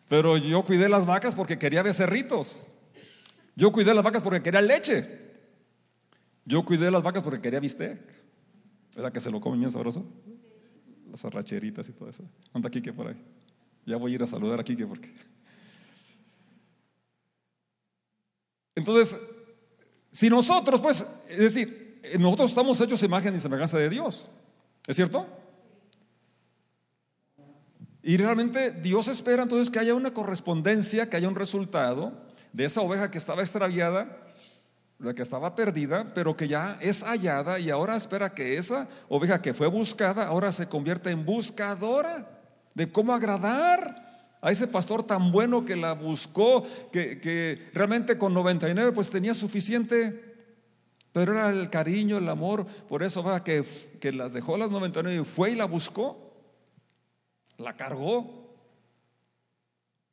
Pero 0.09 0.37
yo 0.37 0.63
cuidé 0.65 0.89
las 0.89 1.07
vacas 1.07 1.35
porque 1.35 1.59
quería 1.59 1.83
becerritos. 1.83 2.67
Yo 3.57 3.73
cuidé 3.73 3.95
las 3.95 4.05
vacas 4.05 4.23
porque 4.23 4.43
quería 4.43 4.63
leche. 4.63 5.29
Yo 6.45 6.65
cuidé 6.65 6.91
las 6.91 7.03
vacas 7.03 7.23
porque 7.23 7.41
quería 7.41 7.61
bistec. 7.61 8.01
¿Verdad 8.95 9.13
que 9.13 9.21
se 9.21 9.31
lo 9.31 9.41
comen 9.41 9.61
bien 9.61 9.71
sabroso? 9.71 10.07
Las 11.11 11.25
arracheritas 11.25 11.89
y 11.89 11.93
todo 11.93 12.09
eso. 12.09 12.25
Anda 12.53 12.71
que 12.71 12.93
por 12.93 13.09
ahí. 13.09 13.17
Ya 13.87 13.97
voy 13.97 14.13
a 14.13 14.15
ir 14.17 14.23
a 14.23 14.27
saludar 14.27 14.61
a 14.61 14.65
Kike 14.65 14.87
porque. 14.87 15.15
Entonces, 18.75 19.19
si 20.13 20.31
nosotros, 20.31 20.81
pues, 20.81 21.07
es 21.29 21.39
decir, 21.39 22.01
nosotros 22.19 22.51
estamos 22.51 22.81
hechos 22.81 23.03
imagen 23.03 23.35
y 23.35 23.41
semejanza 23.41 23.79
de 23.79 23.89
Dios, 23.89 24.31
¿es 24.87 24.97
cierto? 24.97 25.27
Y 28.03 28.17
realmente 28.17 28.71
Dios 28.71 29.09
espera 29.09 29.43
entonces 29.43 29.71
que 29.71 29.79
haya 29.79 29.95
una 29.95 30.15
correspondencia, 30.15 31.11
que 31.11 31.17
haya 31.17 31.29
un 31.29 31.35
resultado 31.35 32.13
de 32.53 32.65
esa 32.65 32.81
oveja 32.81 33.11
que 33.11 33.19
estaba 33.19 33.43
extraviada, 33.43 34.17
la 34.99 35.13
que 35.13 35.23
estaba 35.23 35.55
perdida, 35.55 36.13
pero 36.15 36.37
que 36.37 36.49
ya 36.49 36.79
es 36.81 37.03
hallada 37.03 37.59
y 37.59 37.71
ahora 37.71 37.97
espera 37.97 38.33
que 38.33 38.57
esa 38.57 38.89
oveja 39.09 39.43
que 39.43 39.55
fue 39.55 39.67
buscada 39.67 40.27
ahora 40.27 40.53
se 40.53 40.69
convierta 40.69 41.11
en 41.11 41.25
buscadora 41.25 42.38
de 42.79 42.93
cómo 42.93 43.13
agradar 43.13 44.39
a 44.41 44.53
ese 44.53 44.69
pastor 44.69 45.03
tan 45.03 45.33
bueno 45.33 45.65
que 45.65 45.75
la 45.75 45.95
buscó, 45.95 46.63
que, 46.93 47.71
realmente 47.75 48.17
con 48.17 48.33
99 48.33 48.93
pues 48.93 49.11
tenía 49.11 49.35
suficiente, 49.35 50.47
pero 51.13 51.33
era 51.33 51.51
el 51.51 51.71
cariño, 51.71 52.19
el 52.19 52.29
amor, 52.29 52.65
por 52.89 53.03
eso 53.03 53.25
va 53.25 53.43
que, 53.43 53.65
que 54.01 54.13
las 54.13 54.33
dejó 54.33 54.57
las 54.57 54.71
99 54.71 55.23
y 55.23 55.25
fue 55.25 55.51
y 55.51 55.55
la 55.57 55.65
buscó, 55.65 56.37
la 57.57 57.77
cargó, 57.77 58.55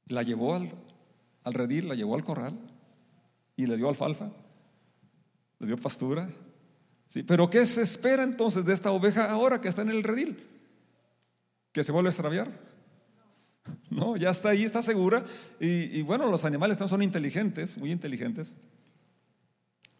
la 0.07 0.23
llevó 0.23 0.55
al, 0.55 0.71
al 1.43 1.53
redil, 1.53 1.87
la 1.87 1.93
llevó 1.93 2.15
al 2.15 2.23
corral 2.23 2.57
y 3.55 3.67
le 3.67 3.77
dio 3.77 3.89
alfalfa, 3.89 4.31
le 5.59 5.67
dio 5.67 5.77
pastura. 5.77 6.31
¿sí? 7.09 7.21
Pero 7.21 7.47
¿qué 7.47 7.63
se 7.67 7.83
espera 7.83 8.23
entonces 8.23 8.65
de 8.65 8.73
esta 8.73 8.89
oveja 8.89 9.29
ahora 9.29 9.61
que 9.61 9.67
está 9.67 9.83
en 9.83 9.91
el 9.91 10.01
redil? 10.01 10.54
¿Que 11.75 11.83
se 11.83 11.91
vuelve 11.91 12.07
a 12.07 12.11
extraviar? 12.11 12.49
No, 13.89 14.15
ya 14.15 14.29
está 14.29 14.51
ahí, 14.51 14.63
está 14.63 14.81
segura. 14.81 15.25
Y, 15.59 16.01
bueno, 16.03 16.31
los 16.31 16.45
animales 16.45 16.77
son 16.77 17.01
inteligentes, 17.01 17.77
muy 17.77 17.91
inteligentes. 17.91 18.55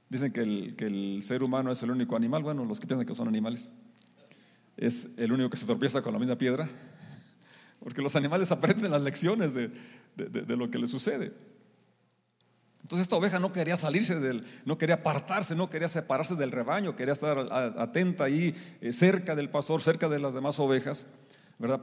Dicen 0.08 0.32
que 0.32 0.40
el, 0.40 0.76
que 0.78 0.86
el, 0.86 1.22
ser 1.22 1.44
humano 1.44 1.74
es 1.74 1.84
el 1.84 1.92
único 1.92 2.16
animal, 2.16 2.44
bueno, 2.44 2.64
los 2.64 2.80
que 2.80 2.88
piensan 2.88 3.06
que 3.06 3.14
son 3.14 3.28
animales, 3.28 3.70
es 4.78 5.10
el 5.18 5.34
único 5.34 5.50
que 5.50 5.58
se 5.58 5.66
tropieza 5.66 6.02
con 6.02 6.14
la 6.14 6.20
misma 6.20 6.38
piedra, 6.38 6.70
porque 7.82 8.02
los 8.02 8.16
animales 8.16 8.54
aprenden 8.54 8.92
las 8.92 9.02
lecciones 9.02 9.54
de, 9.54 9.70
de, 10.16 10.56
lo 10.56 10.72
que 10.72 10.80
les 10.80 10.90
sucede. 10.90 11.34
Entonces 12.84 13.04
esta 13.04 13.18
oveja 13.18 13.38
no 13.38 13.52
quería 13.52 13.76
salirse 13.76 14.18
del, 14.18 14.46
no 14.64 14.78
quería 14.78 14.96
apartarse, 14.96 15.56
no 15.56 15.70
quería 15.70 15.90
separarse 15.90 16.36
del 16.36 16.54
rebaño, 16.54 16.96
quería 16.96 17.12
estar 17.12 17.38
atenta 17.78 18.24
ahí 18.24 18.56
eh, 18.80 18.94
cerca 18.94 19.36
del 19.36 19.50
pastor, 19.50 19.82
cerca 19.82 20.08
de 20.08 20.20
las 20.20 20.34
demás 20.34 20.58
ovejas. 20.58 21.06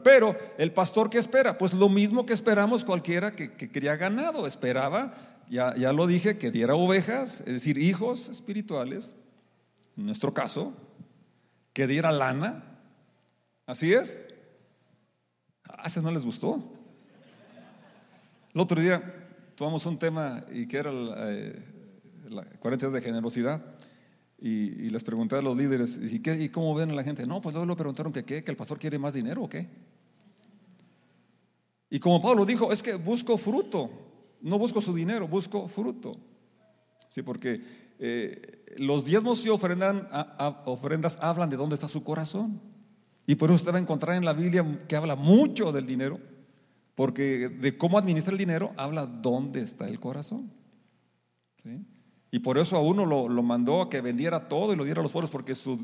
Pero 0.05 0.37
el 0.59 0.73
pastor 0.73 1.09
que 1.09 1.19
espera, 1.19 1.57
pues 1.57 1.73
lo 1.73 1.89
mismo 1.89 2.27
que 2.27 2.35
esperamos 2.35 2.85
cualquiera 2.85 3.35
que, 3.35 3.57
quería 3.57 3.97
ganado, 3.97 4.47
esperaba, 4.47 5.15
ya, 5.49 5.75
ya 5.77 5.93
lo 5.93 6.07
dije, 6.07 6.37
que 6.37 6.51
diera 6.51 6.75
ovejas, 6.75 7.41
es 7.41 7.55
decir, 7.55 7.79
hijos 7.79 8.29
espirituales, 8.29 9.17
en 9.97 10.07
nuestro 10.07 10.35
caso, 10.35 10.75
que 11.73 11.87
diera 11.87 12.13
lana, 12.13 12.65
así 13.67 13.95
es. 13.95 14.21
A 15.65 15.87
ese 15.87 16.03
no 16.03 16.11
les 16.11 16.25
gustó. 16.25 16.63
El 18.55 18.61
otro 18.61 18.81
día 18.81 19.03
tomamos 19.55 19.87
un 19.87 19.99
tema 19.99 20.45
y 20.53 20.67
que 20.67 20.77
era 20.77 20.93
la, 20.93 21.33
eh, 21.33 21.65
la 22.29 22.45
40 22.45 22.87
días 22.87 22.93
de 22.93 23.01
generosidad. 23.01 23.63
Y, 24.45 24.91
les 24.91 25.05
pregunté 25.05 25.37
a 25.37 25.43
los 25.43 25.57
líderes, 25.57 26.01
¿y, 26.03 26.19
qué, 26.19 26.35
¿y 26.35 26.49
cómo 26.49 26.75
ven 26.75 26.91
a 26.91 26.95
la 26.95 27.05
gente? 27.05 27.25
No, 27.25 27.41
pues 27.41 27.55
luego 27.55 27.71
le 27.71 27.77
preguntaron 27.77 28.13
que 28.13 28.25
qué, 28.25 28.43
que 28.43 28.51
el 28.51 28.57
pastor 28.57 28.77
quiere 28.77 28.99
más 28.99 29.15
dinero 29.15 29.45
o 29.45 29.49
qué. 29.49 29.69
Y 31.89 32.01
como 32.01 32.21
Pablo 32.21 32.45
dijo, 32.45 32.73
es 32.73 32.83
que 32.83 32.95
busco 32.95 33.39
fruto, 33.39 33.89
no 34.41 34.59
busco 34.59 34.81
su 34.81 34.93
dinero, 34.93 35.29
busco 35.29 35.69
fruto. 35.69 36.17
Sí, 37.09 37.23
porque 37.23 37.63
eh, 38.01 38.65
los 38.79 39.05
diezmos 39.05 39.47
y 39.47 39.49
ofrendan, 39.49 40.09
ofrendas 40.65 41.19
hablan 41.23 41.49
de 41.49 41.57
dónde 41.57 41.77
está 41.77 41.87
su 41.87 42.03
corazón. 42.03 42.61
Y 43.29 43.37
por 43.37 43.49
eso 43.51 43.55
usted 43.55 43.73
va 43.73 43.77
a 43.77 43.81
encontrar 43.81 44.17
en 44.17 44.25
la 44.25 44.33
Biblia 44.33 44.85
que 44.89 44.97
habla 44.97 45.15
mucho 45.15 45.71
del 45.71 45.87
dinero, 45.87 46.19
porque 46.97 47.49
de 47.49 47.79
cómo 47.79 47.97
administra 47.97 48.33
el 48.33 48.39
dinero 48.39 48.73
habla 48.77 49.07
dónde 49.07 49.63
está 49.63 49.87
el 49.87 50.01
corazón. 50.01 50.51
¿Sí? 51.63 51.87
Y 52.35 52.39
por 52.39 52.57
eso 52.57 52.77
a 52.77 52.81
uno 52.81 53.05
lo, 53.05 53.43
mandó 53.43 53.83
a 53.83 53.91
que 53.91 54.01
vendiera 54.01 54.49
todo 54.49 54.73
y 54.73 54.77
lo 54.77 54.85
diera 54.85 55.01
a 55.01 55.03
los 55.03 55.13
pobres 55.13 55.29
porque 55.29 55.55
su 55.55 55.79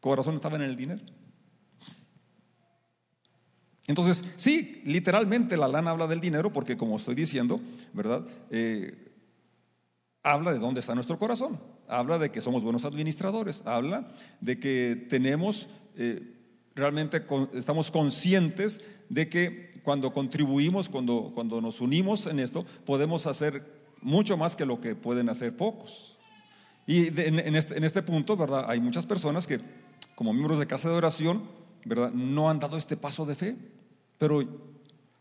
corazón 0.00 0.34
estaba 0.34 0.56
en 0.56 0.62
el 0.62 0.74
dinero. 0.74 1.02
Entonces, 3.86 4.24
sí, 4.36 4.80
literalmente 4.86 5.54
la 5.58 5.68
lana 5.68 5.90
habla 5.90 6.06
del 6.06 6.20
dinero 6.20 6.50
porque 6.50 6.78
como 6.78 6.96
estoy 6.96 7.14
diciendo, 7.14 7.60
¿verdad? 7.92 8.26
Eh, 8.50 9.12
habla 10.22 10.54
de 10.54 10.58
dónde 10.58 10.80
está 10.80 10.94
nuestro 10.94 11.18
corazón, 11.18 11.60
habla 11.86 12.18
de 12.18 12.32
que 12.32 12.40
somos 12.40 12.64
buenos 12.64 12.86
administradores, 12.86 13.62
habla 13.66 14.10
de 14.40 14.58
que 14.58 15.06
tenemos, 15.10 15.68
eh, 15.94 16.38
realmente 16.74 17.22
estamos 17.52 17.90
conscientes 17.90 18.80
de 19.10 19.28
que 19.28 19.78
cuando 19.84 20.14
contribuimos, 20.14 20.88
cuando, 20.88 21.32
cuando 21.34 21.60
nos 21.60 21.82
unimos 21.82 22.26
en 22.26 22.38
esto, 22.38 22.64
podemos 22.86 23.26
hacer 23.26 23.75
mucho 24.06 24.36
más 24.36 24.54
que 24.54 24.64
lo 24.64 24.80
que 24.80 24.94
pueden 24.94 25.28
hacer 25.28 25.56
pocos. 25.56 26.16
Y 26.86 27.08
este, 27.08 27.26
en, 27.26 27.84
este, 27.84 28.02
punto, 28.02 28.36
¿verdad? 28.36 28.66
Hay 28.68 28.80
muchas 28.80 29.04
personas 29.04 29.48
que, 29.48 29.60
como 30.14 30.32
miembros 30.32 30.60
de 30.60 30.68
casa 30.68 30.88
de 30.88 30.94
oración, 30.94 31.42
¿verdad? 31.84 32.12
No 32.12 32.48
han 32.48 32.60
dado 32.60 32.78
este 32.78 32.96
paso 32.96 33.26
de 33.26 33.34
fe. 33.34 33.56
Pero 34.16 34.44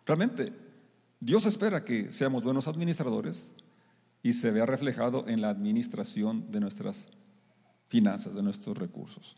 realmente, 0.06 0.54
Dios 1.20 1.48
espera 1.48 1.84
que 1.84 2.12
seamos 2.12 2.44
buenos 2.44 2.68
administradores 2.68 3.56
y 4.22 4.34
se 4.34 4.52
vea 4.52 4.68
reflejado 4.68 5.28
en 5.28 5.42
la 5.42 5.50
administración 5.50 6.52
de 6.52 6.60
nuestras 6.60 7.10
finanzas, 7.88 8.36
de 8.36 8.44
nuestros 8.44 8.78
recursos. 8.78 9.36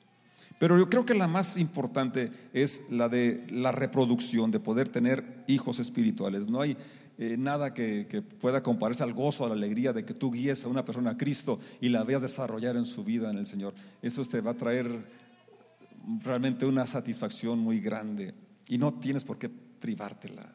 Pero 0.59 0.77
yo 0.77 0.89
creo 0.89 1.05
que 1.05 1.13
la 1.13 1.27
más 1.27 1.57
importante 1.57 2.31
es 2.53 2.83
la 2.89 3.09
de 3.09 3.45
la 3.49 3.71
reproducción, 3.71 4.49
de 4.49 4.59
poder 4.59 4.89
tener 4.89 5.43
hijos 5.47 5.79
espirituales. 5.79 6.47
No 6.47 6.61
hay 6.61 6.75
eh, 7.19 7.35
nada 7.37 7.73
que, 7.73 8.23
pueda 8.39 8.63
compararse 8.63 9.03
al 9.03 9.13
gozo, 9.13 9.45
a 9.45 9.49
la 9.49 9.55
alegría 9.55 9.93
de 9.93 10.05
que 10.05 10.13
tú 10.13 10.31
guíes 10.31 10.65
a 10.65 10.67
una 10.67 10.85
persona 10.85 11.11
a 11.11 11.17
Cristo 11.17 11.59
y 11.81 11.89
la 11.89 12.03
veas 12.03 12.21
desarrollar 12.21 12.75
en 12.75 12.85
su 12.85 13.03
vida 13.03 13.29
en 13.29 13.37
el 13.37 13.45
Señor. 13.45 13.73
Eso 14.01 14.23
te 14.25 14.41
va 14.41 14.51
a 14.51 14.57
traer 14.57 14.87
realmente 16.23 16.65
una 16.65 16.85
satisfacción 16.85 17.59
muy 17.59 17.79
grande 17.79 18.33
y 18.67 18.77
no 18.77 18.93
tienes 18.95 19.23
por 19.23 19.37
qué 19.37 19.49
privártela. 19.49 20.53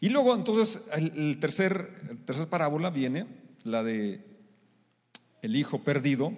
Y 0.00 0.10
luego 0.10 0.34
entonces 0.34 0.80
el, 0.92 1.38
tercer, 1.38 2.20
tercer 2.24 2.48
parábola 2.48 2.90
viene, 2.90 3.26
la 3.64 3.82
de 3.82 4.24
el 5.42 5.56
hijo 5.56 5.82
perdido, 5.82 6.32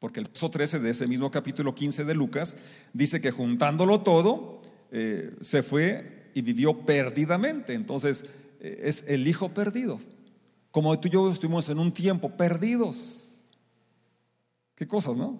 porque 0.00 0.18
el 0.18 0.26
verso 0.26 0.50
13 0.50 0.80
de 0.80 0.90
ese 0.90 1.06
mismo 1.06 1.30
capítulo 1.30 1.74
15 1.74 2.04
de 2.04 2.14
Lucas 2.14 2.56
dice 2.94 3.20
que 3.20 3.30
juntándolo 3.30 4.00
todo, 4.00 4.62
eh, 4.90 5.36
se 5.42 5.62
fue 5.62 6.30
y 6.34 6.40
vivió 6.40 6.86
perdidamente. 6.86 7.74
Entonces, 7.74 8.24
eh, 8.60 8.80
es 8.84 9.04
el 9.06 9.28
hijo 9.28 9.50
perdido. 9.50 10.00
Como 10.70 10.98
tú 10.98 11.08
y 11.08 11.10
yo 11.10 11.30
estuvimos 11.30 11.68
en 11.68 11.78
un 11.78 11.92
tiempo 11.92 12.36
perdidos. 12.36 13.42
¿Qué 14.74 14.88
cosas, 14.88 15.16
no? 15.16 15.38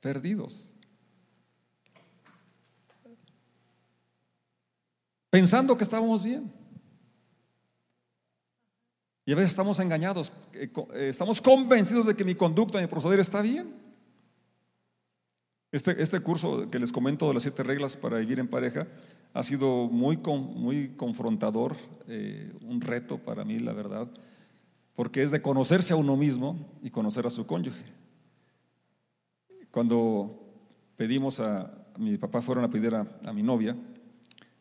Perdidos. 0.00 0.70
Pensando 5.30 5.76
que 5.76 5.82
estábamos 5.82 6.22
bien. 6.22 6.57
Y 9.28 9.32
a 9.32 9.34
veces 9.34 9.50
estamos 9.50 9.78
engañados, 9.78 10.32
eh, 10.54 10.70
eh, 10.94 11.08
estamos 11.10 11.42
convencidos 11.42 12.06
de 12.06 12.14
que 12.14 12.24
mi 12.24 12.34
conducta, 12.34 12.80
mi 12.80 12.86
proceder 12.86 13.20
está 13.20 13.42
bien. 13.42 13.74
Este, 15.70 16.02
este 16.02 16.20
curso 16.20 16.70
que 16.70 16.78
les 16.78 16.90
comento 16.90 17.28
de 17.28 17.34
las 17.34 17.42
siete 17.42 17.62
reglas 17.62 17.94
para 17.94 18.16
vivir 18.16 18.40
en 18.40 18.48
pareja 18.48 18.86
ha 19.34 19.42
sido 19.42 19.86
muy, 19.88 20.16
muy 20.16 20.94
confrontador, 20.96 21.76
eh, 22.06 22.54
un 22.62 22.80
reto 22.80 23.18
para 23.18 23.44
mí, 23.44 23.58
la 23.58 23.74
verdad, 23.74 24.08
porque 24.94 25.22
es 25.22 25.30
de 25.30 25.42
conocerse 25.42 25.92
a 25.92 25.96
uno 25.96 26.16
mismo 26.16 26.56
y 26.82 26.88
conocer 26.88 27.26
a 27.26 27.30
su 27.30 27.46
cónyuge. 27.46 27.84
Cuando 29.70 30.42
pedimos 30.96 31.38
a, 31.38 31.86
mi 31.98 32.16
papá 32.16 32.40
fueron 32.40 32.64
a 32.64 32.70
pedir 32.70 32.94
a, 32.94 33.04
mi 33.34 33.42
novia, 33.42 33.76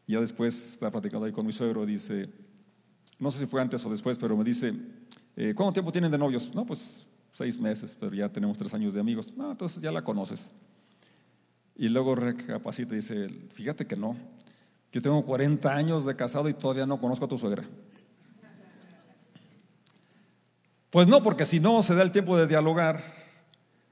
ya 0.05 0.19
después 0.19 0.73
estaba 0.73 0.91
platicando 0.91 1.25
ahí 1.25 1.31
con 1.31 1.45
mi 1.45 1.53
suegro, 1.53 1.85
dice, 1.85 2.46
no 3.19 3.31
sé 3.31 3.39
si 3.39 3.45
fue 3.45 3.61
antes 3.61 3.85
o 3.85 3.89
después, 3.89 4.17
pero 4.17 4.37
me 4.37 4.43
dice, 4.43 4.73
eh, 5.35 5.53
¿cuánto 5.55 5.73
tiempo 5.73 5.91
tienen 5.91 6.11
de 6.11 6.17
novios? 6.17 6.53
No, 6.53 6.65
pues 6.65 7.05
seis 7.31 7.59
meses, 7.59 7.97
pero 7.99 8.13
ya 8.13 8.29
tenemos 8.29 8.57
tres 8.57 8.73
años 8.73 8.93
de 8.93 8.99
amigos. 8.99 9.33
No, 9.35 9.51
entonces 9.51 9.81
ya 9.81 9.91
la 9.91 10.03
conoces. 10.03 10.53
Y 11.75 11.89
luego 11.89 12.15
recapacita 12.15 12.93
y 12.93 12.97
dice, 12.97 13.27
fíjate 13.51 13.85
que 13.85 13.95
no, 13.95 14.15
yo 14.91 15.01
tengo 15.01 15.23
40 15.23 15.73
años 15.73 16.05
de 16.05 16.15
casado 16.15 16.49
y 16.49 16.53
todavía 16.53 16.85
no 16.85 16.99
conozco 16.99 17.25
a 17.25 17.27
tu 17.27 17.37
suegra. 17.37 17.63
Pues 20.89 21.07
no, 21.07 21.21
porque 21.21 21.45
si 21.45 21.59
no 21.59 21.83
se 21.83 21.93
da 21.93 22.01
el 22.01 22.11
tiempo 22.11 22.37
de 22.37 22.47
dialogar, 22.47 23.03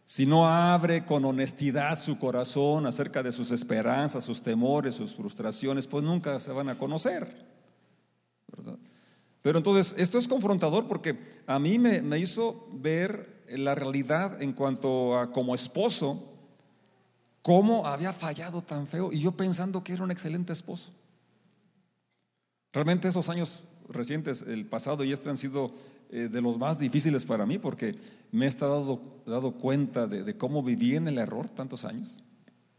si 0.06 0.26
no 0.26 0.48
abre 0.48 1.06
con 1.06 1.26
honestidad 1.26 2.00
su 2.00 2.18
corazón 2.18 2.88
acerca 2.88 3.22
de 3.22 3.32
sus 3.32 3.52
esperanzas, 3.52 4.24
sus 4.24 4.42
temores, 4.42 4.96
sus 4.96 5.14
frustraciones, 5.14 5.88
pues 5.88 6.04
nunca 6.04 6.40
se 6.40 6.52
van 6.52 6.70
a 6.70 6.78
conocer. 6.78 7.46
Pero 9.46 9.60
entonces, 9.60 9.94
esto 10.00 10.18
es 10.18 10.28
confrontador 10.28 10.88
porque 10.88 11.20
a 11.46 11.60
mí 11.60 11.78
me, 11.78 12.18
hizo 12.18 12.68
ver 12.72 13.44
la 13.48 13.76
realidad 13.76 14.42
en 14.42 14.54
cuanto 14.54 15.20
a 15.20 15.32
como 15.32 15.54
esposo, 15.54 16.34
cómo 17.44 17.86
había 17.86 18.12
fallado 18.12 18.64
tan 18.64 18.88
feo 18.88 19.14
y 19.14 19.20
yo 19.20 19.34
pensando 19.34 19.84
que 19.84 19.94
era 19.94 20.04
un 20.04 20.10
excelente 20.10 20.52
esposo. 20.52 20.92
Realmente 22.74 23.08
esos 23.08 23.30
años 23.30 23.62
recientes, 23.88 24.42
el 24.42 24.66
pasado 24.66 25.04
y 25.04 25.12
este 25.12 25.30
han 25.30 25.38
sido 25.38 25.76
eh, 26.10 26.28
de 26.28 26.42
los 26.42 26.58
más 26.58 26.80
difíciles 26.80 27.24
para 27.24 27.46
mí 27.46 27.60
porque 27.60 27.96
me 28.32 28.46
he 28.46 28.48
estado 28.50 29.00
dado 29.28 29.52
cuenta 29.52 30.08
de, 30.08 30.36
cómo 30.36 30.64
viví 30.64 30.96
en 30.96 31.08
el 31.08 31.20
error 31.20 31.50
tantos 31.50 31.86
años, 31.86 32.18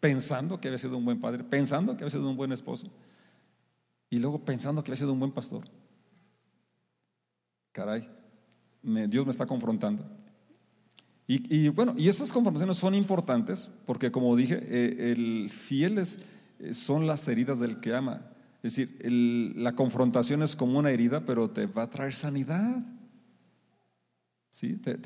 pensando 0.01 0.61
que 0.61 0.67
había 0.67 0.79
sido 0.79 0.97
un 0.97 1.05
buen 1.05 1.21
padre, 1.21 1.45
pensando 1.45 1.97
que 1.97 2.03
había 2.03 2.11
sido 2.11 2.29
un 2.29 2.37
buen 2.37 2.51
esposo 2.51 2.89
y 4.11 4.19
luego 4.19 4.41
pensando 4.41 4.83
que 4.83 4.91
había 4.91 4.99
sido 4.99 5.13
un 5.13 5.21
buen 5.21 5.31
pastor. 5.31 5.63
Caray, 7.77 8.09
Dios 8.83 9.27
me 9.27 9.31
está 9.31 9.45
confrontando. 9.45 10.03
Y, 11.29 11.69
bueno, 11.69 11.95
y 11.99 12.09
esas 12.09 12.33
confrontaciones 12.33 12.79
son 12.79 12.95
importantes 12.95 13.69
porque 13.85 14.11
como 14.11 14.35
dije, 14.35 14.59
eh, 14.63 15.13
el 15.13 15.51
fieles 15.51 16.21
eh, 16.59 16.73
son 16.73 17.07
las 17.07 17.29
heridas 17.29 17.61
del 17.61 17.81
que 17.81 17.95
ama. 17.95 18.23
Es 18.63 18.77
decir, 18.77 18.99
la 19.57 19.75
confrontación 19.75 20.43
es 20.43 20.57
como 20.57 20.79
una 20.79 20.91
herida, 20.91 21.27
pero 21.27 21.51
te 21.51 21.67
va 21.67 21.83
a 21.83 21.91
traer 21.91 22.15
sanidad. 22.15 22.83
¿Sí? 24.49 24.77
Te, 24.77 24.97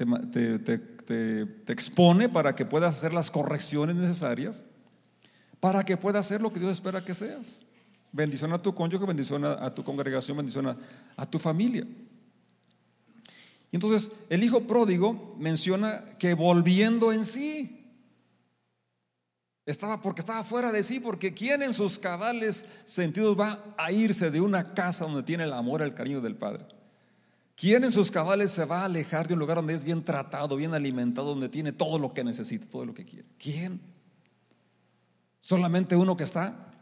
expone 1.66 2.28
para 2.28 2.54
que 2.54 2.64
puedas 2.66 2.96
hacer 2.96 3.12
las 3.12 3.32
correcciones 3.32 3.96
necesarias, 3.96 4.64
para 5.58 5.84
que 5.84 5.96
puedas 5.96 6.24
hacer 6.24 6.40
lo 6.40 6.52
que 6.52 6.60
Dios 6.60 6.70
espera 6.70 7.04
que 7.04 7.14
seas. 7.14 7.66
Bendición 8.12 8.52
a 8.52 8.62
tu 8.62 8.72
cónyuge, 8.72 9.06
bendición 9.06 9.44
a, 9.44 9.74
tu 9.74 9.82
congregación, 9.82 10.36
bendición 10.36 10.76
a 11.16 11.26
tu 11.28 11.40
familia. 11.40 11.84
Y 13.72 13.76
entonces 13.76 14.12
el 14.28 14.42
hijo 14.42 14.66
pródigo 14.66 15.36
menciona 15.38 16.04
que 16.18 16.34
volviendo 16.34 17.12
en 17.12 17.24
sí, 17.24 17.80
estaba 19.66 20.00
porque 20.02 20.20
estaba 20.20 20.42
fuera 20.42 20.72
de 20.72 20.82
sí, 20.82 20.98
porque 20.98 21.32
¿quién 21.32 21.62
en 21.62 21.72
sus 21.72 21.98
cabales 21.98 22.66
sentidos 22.84 23.38
va 23.38 23.74
a 23.78 23.92
irse 23.92 24.30
de 24.30 24.40
una 24.40 24.74
casa 24.74 25.04
donde 25.04 25.22
tiene 25.22 25.44
el 25.44 25.52
amor, 25.52 25.82
el 25.82 25.94
cariño 25.94 26.20
del 26.20 26.34
Padre? 26.34 26.66
¿Quién 27.54 27.84
en 27.84 27.92
sus 27.92 28.10
cabales 28.10 28.50
se 28.50 28.64
va 28.64 28.80
a 28.80 28.84
alejar 28.86 29.28
de 29.28 29.34
un 29.34 29.40
lugar 29.40 29.58
donde 29.58 29.74
es 29.74 29.84
bien 29.84 30.02
tratado, 30.02 30.56
bien 30.56 30.74
alimentado, 30.74 31.28
donde 31.28 31.48
tiene 31.48 31.72
todo 31.72 31.98
lo 31.98 32.14
que 32.14 32.24
necesita, 32.24 32.66
todo 32.66 32.86
lo 32.86 32.94
que 32.94 33.04
quiere? 33.04 33.28
¿Quién? 33.38 33.80
Solamente 35.40 35.94
uno 35.94 36.16
que 36.16 36.24
está 36.24 36.72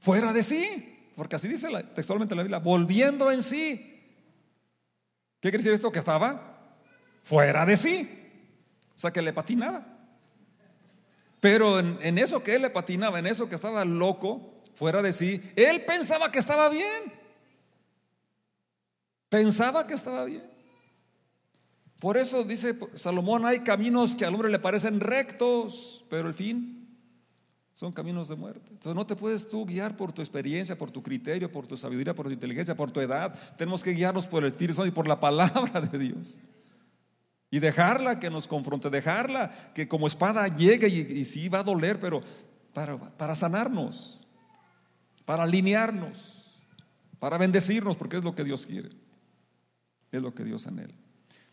fuera 0.00 0.32
de 0.32 0.42
sí, 0.42 1.10
porque 1.14 1.36
así 1.36 1.46
dice 1.46 1.68
textualmente 1.94 2.34
la 2.34 2.42
Biblia, 2.42 2.58
volviendo 2.58 3.30
en 3.30 3.42
sí. 3.42 3.97
¿Qué 5.40 5.50
quiere 5.50 5.58
decir 5.58 5.72
esto? 5.72 5.92
Que 5.92 5.98
estaba 5.98 6.74
fuera 7.22 7.64
de 7.64 7.76
sí. 7.76 8.08
O 8.94 8.98
sea, 8.98 9.12
que 9.12 9.22
le 9.22 9.32
patinaba. 9.32 9.86
Pero 11.40 11.78
en, 11.78 12.18
eso 12.18 12.42
que 12.42 12.56
él 12.56 12.62
le 12.62 12.70
patinaba, 12.70 13.18
en 13.18 13.26
eso 13.26 13.48
que 13.48 13.54
estaba 13.54 13.84
loco, 13.84 14.54
fuera 14.74 15.02
de 15.02 15.12
sí, 15.12 15.40
él 15.54 15.84
pensaba 15.84 16.32
que 16.32 16.40
estaba 16.40 16.68
bien. 16.68 17.12
Pensaba 19.28 19.86
que 19.86 19.94
estaba 19.94 20.24
bien. 20.24 20.50
Por 22.00 22.16
eso 22.16 22.42
dice 22.42 22.76
Salomón, 22.94 23.44
hay 23.46 23.60
caminos 23.60 24.16
que 24.16 24.24
al 24.24 24.34
hombre 24.34 24.50
le 24.50 24.58
parecen 24.58 25.00
rectos, 25.00 26.04
pero 26.08 26.28
el 26.28 26.34
fin 26.34 26.87
son 27.78 27.92
caminos 27.92 28.26
de 28.26 28.34
muerte. 28.34 28.70
Entonces 28.70 28.92
no 28.92 29.06
te 29.06 29.14
puedes 29.14 29.48
tú 29.48 29.64
guiar 29.64 29.96
por 29.96 30.12
tu 30.12 30.20
experiencia, 30.20 30.76
por 30.76 30.90
tu 30.90 31.00
criterio, 31.00 31.52
por 31.52 31.64
tu 31.64 31.76
sabiduría, 31.76 32.12
por 32.12 32.26
tu 32.26 32.32
inteligencia, 32.32 32.74
por 32.74 32.90
tu 32.90 32.98
edad. 32.98 33.32
Tenemos 33.56 33.84
que 33.84 33.92
guiarnos 33.92 34.26
por 34.26 34.42
el 34.42 34.50
Espíritu 34.50 34.74
Santo 34.74 34.88
y 34.88 34.90
por 34.90 35.06
la 35.06 35.20
palabra 35.20 35.80
de 35.80 35.96
Dios. 35.96 36.40
Y 37.52 37.60
dejarla 37.60 38.18
que 38.18 38.30
nos 38.30 38.48
confronte, 38.48 38.90
dejarla 38.90 39.70
que 39.76 39.86
como 39.86 40.08
espada 40.08 40.48
llegue 40.48 40.88
y, 40.88 41.24
sí 41.24 41.48
va 41.48 41.60
a 41.60 41.62
doler, 41.62 42.00
pero 42.00 42.20
para, 42.72 42.98
para 42.98 43.36
sanarnos, 43.36 44.26
para 45.24 45.44
alinearnos, 45.44 46.60
para 47.20 47.38
bendecirnos, 47.38 47.96
porque 47.96 48.16
es 48.16 48.24
lo 48.24 48.34
que 48.34 48.42
Dios 48.42 48.66
quiere. 48.66 48.88
Es 50.10 50.20
lo 50.20 50.34
que 50.34 50.42
Dios 50.42 50.66
anhela. 50.66 50.94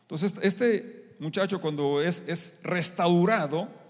Entonces, 0.01 0.33
este 0.41 1.17
muchacho 1.19 1.61
cuando 1.61 2.01
es, 2.01 2.23
es 2.25 2.55
restaurado, 2.63 3.84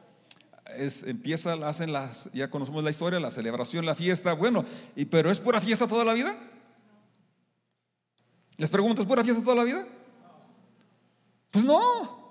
empieza, 1.06 1.54
hacen 1.68 1.94
las, 1.94 2.30
ya 2.34 2.50
conocemos 2.50 2.84
la 2.84 2.90
historia, 2.90 3.20
la 3.20 3.32
celebración, 3.32 3.86
la 3.86 3.96
fiesta, 3.96 4.34
bueno, 4.34 4.66
y, 4.96 5.06
pero 5.06 5.32
¿es 5.32 5.40
pura 5.40 5.62
fiesta 5.62 5.88
toda 5.88 6.04
la 6.04 6.14
vida? 6.14 6.36
Les 8.58 8.70
pregunto, 8.70 9.02
¿es 9.02 9.08
pura 9.08 9.24
fiesta 9.24 9.44
toda 9.44 9.56
la 9.56 9.64
vida? 9.64 9.88
Pues 11.52 11.64
no. 11.64 12.26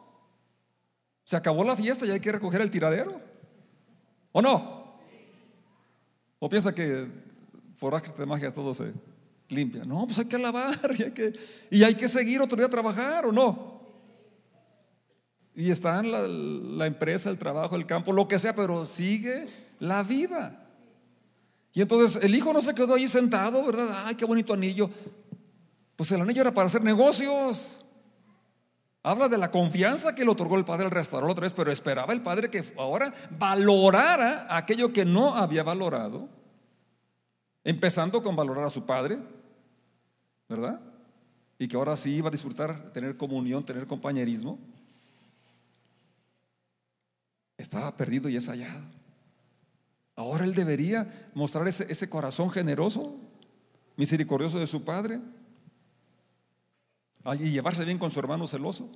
Se 1.25 1.37
acabó 1.37 1.65
la 1.65 1.77
fiesta 1.77 2.05
y 2.07 2.11
hay 2.11 2.21
que 2.21 2.33
recoger 2.33 2.61
el 2.61 2.71
tiradero. 2.71 3.21
¿O 4.33 4.43
no? 4.43 4.99
¿O 6.39 6.49
piensa 6.49 6.75
que 6.75 7.07
por 7.79 8.17
de 8.17 8.27
magia 8.27 8.53
todo 8.53 8.75
se 8.75 8.93
limpia? 9.49 9.85
No, 9.85 10.05
pues 10.07 10.19
hay 10.19 10.27
que 10.27 10.37
alabar 10.37 10.79
y 10.99 11.03
hay 11.03 11.13
que, 11.13 11.33
y 11.71 11.83
hay 11.85 11.95
que 11.95 12.09
seguir 12.09 12.43
otro 12.43 12.57
día 12.57 12.67
a 12.67 12.71
trabajar, 12.71 13.27
¿o 13.27 13.33
no? 13.33 13.74
Y 15.55 15.71
está 15.71 16.01
en 16.01 16.79
la, 16.79 16.87
empresa, 16.87 17.31
el 17.31 17.39
trabajo, 17.39 17.77
el 17.77 17.87
campo, 17.87 18.13
lo 18.13 18.27
que 18.27 18.39
sea, 18.39 18.55
pero 18.55 18.87
sigue 18.87 19.47
la 19.79 20.03
vida. 20.03 20.67
Y 21.73 21.81
entonces 21.81 22.23
el 22.23 22.35
hijo 22.35 22.53
no 22.53 22.61
se 22.61 22.75
quedó 22.75 22.95
ahí 22.95 23.07
sentado, 23.07 23.65
¿verdad? 23.65 24.05
Ay, 24.05 24.17
qué 24.17 24.25
bonito 24.25 24.53
anillo. 24.53 24.91
Pues 25.97 26.11
el 26.11 26.21
anillo 26.21 26.41
era 26.41 26.53
para 26.53 26.67
hacer 26.67 26.83
negocios. 26.83 27.85
Habla 29.03 29.29
de 29.29 29.39
la 29.39 29.51
confianza 29.51 30.15
que 30.15 30.25
le 30.25 30.31
otorgó 30.31 30.57
el 30.57 30.65
padre 30.65 30.87
al 30.87 30.91
restaurar 30.91 31.31
otra 31.31 31.43
vez, 31.43 31.53
pero 31.53 31.71
esperaba 31.71 32.13
el 32.13 32.23
padre 32.23 32.51
que 32.51 32.65
ahora 32.77 33.13
valorara 33.39 34.47
aquello 34.49 34.93
que 34.93 35.05
no 35.05 35.37
había 35.37 35.63
valorado, 35.63 36.29
empezando 37.63 38.23
con 38.23 38.35
valorar 38.35 38.65
a 38.65 38.71
su 38.71 38.87
padre, 38.87 39.19
¿verdad? 40.49 40.81
Y 41.59 41.69
que 41.69 41.77
ahora 41.77 41.97
sí 41.97 42.17
iba 42.17 42.29
a 42.29 42.33
disfrutar, 42.33 42.93
tener 42.93 43.17
comunión, 43.17 43.65
tener 43.65 43.87
compañerismo. 43.87 44.59
Estaba 47.65 47.97
perdido 47.97 48.29
y 48.29 48.37
es 48.37 48.47
hallado. 48.51 48.83
Ahora 50.17 50.45
él 50.45 50.55
debería 50.55 51.31
mostrar 51.33 51.67
ese, 51.67 51.91
ese 51.91 52.11
corazón 52.11 52.51
generoso, 52.51 53.17
misericordioso 53.97 54.59
de 54.59 54.67
su 54.67 54.85
padre, 54.85 55.19
y 57.41 57.51
llevarse 57.51 57.83
bien 57.87 57.99
con 57.99 58.11
su 58.11 58.21
hermano 58.21 58.47
celoso, 58.47 58.91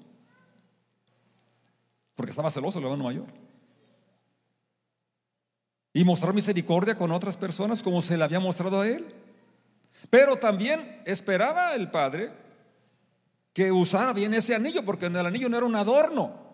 porque 2.14 2.28
estaba 2.28 2.50
celoso 2.50 2.78
el 2.78 2.85
hermano 2.85 3.04
mayor. 3.04 3.24
Y 5.94 6.04
mostrar 6.04 6.35
misericordia 6.35 6.94
con 6.94 7.11
otras 7.11 7.38
personas 7.38 7.83
como 7.83 8.02
se 8.02 8.18
le 8.18 8.24
había 8.24 8.38
mostrado 8.38 8.83
a 8.83 8.87
él. 8.87 9.07
Pero 10.11 10.37
también 10.37 11.00
esperaba 11.07 11.74
el 11.74 11.90
padre 11.90 12.33
que 13.54 13.72
usara 13.72 14.12
bien 14.12 14.35
ese 14.35 14.54
anillo, 14.54 14.85
porque 14.85 15.07
el 15.07 15.16
anillo 15.16 15.48
no 15.48 15.57
era 15.57 15.64
un 15.64 15.74
adorno. 15.74 16.48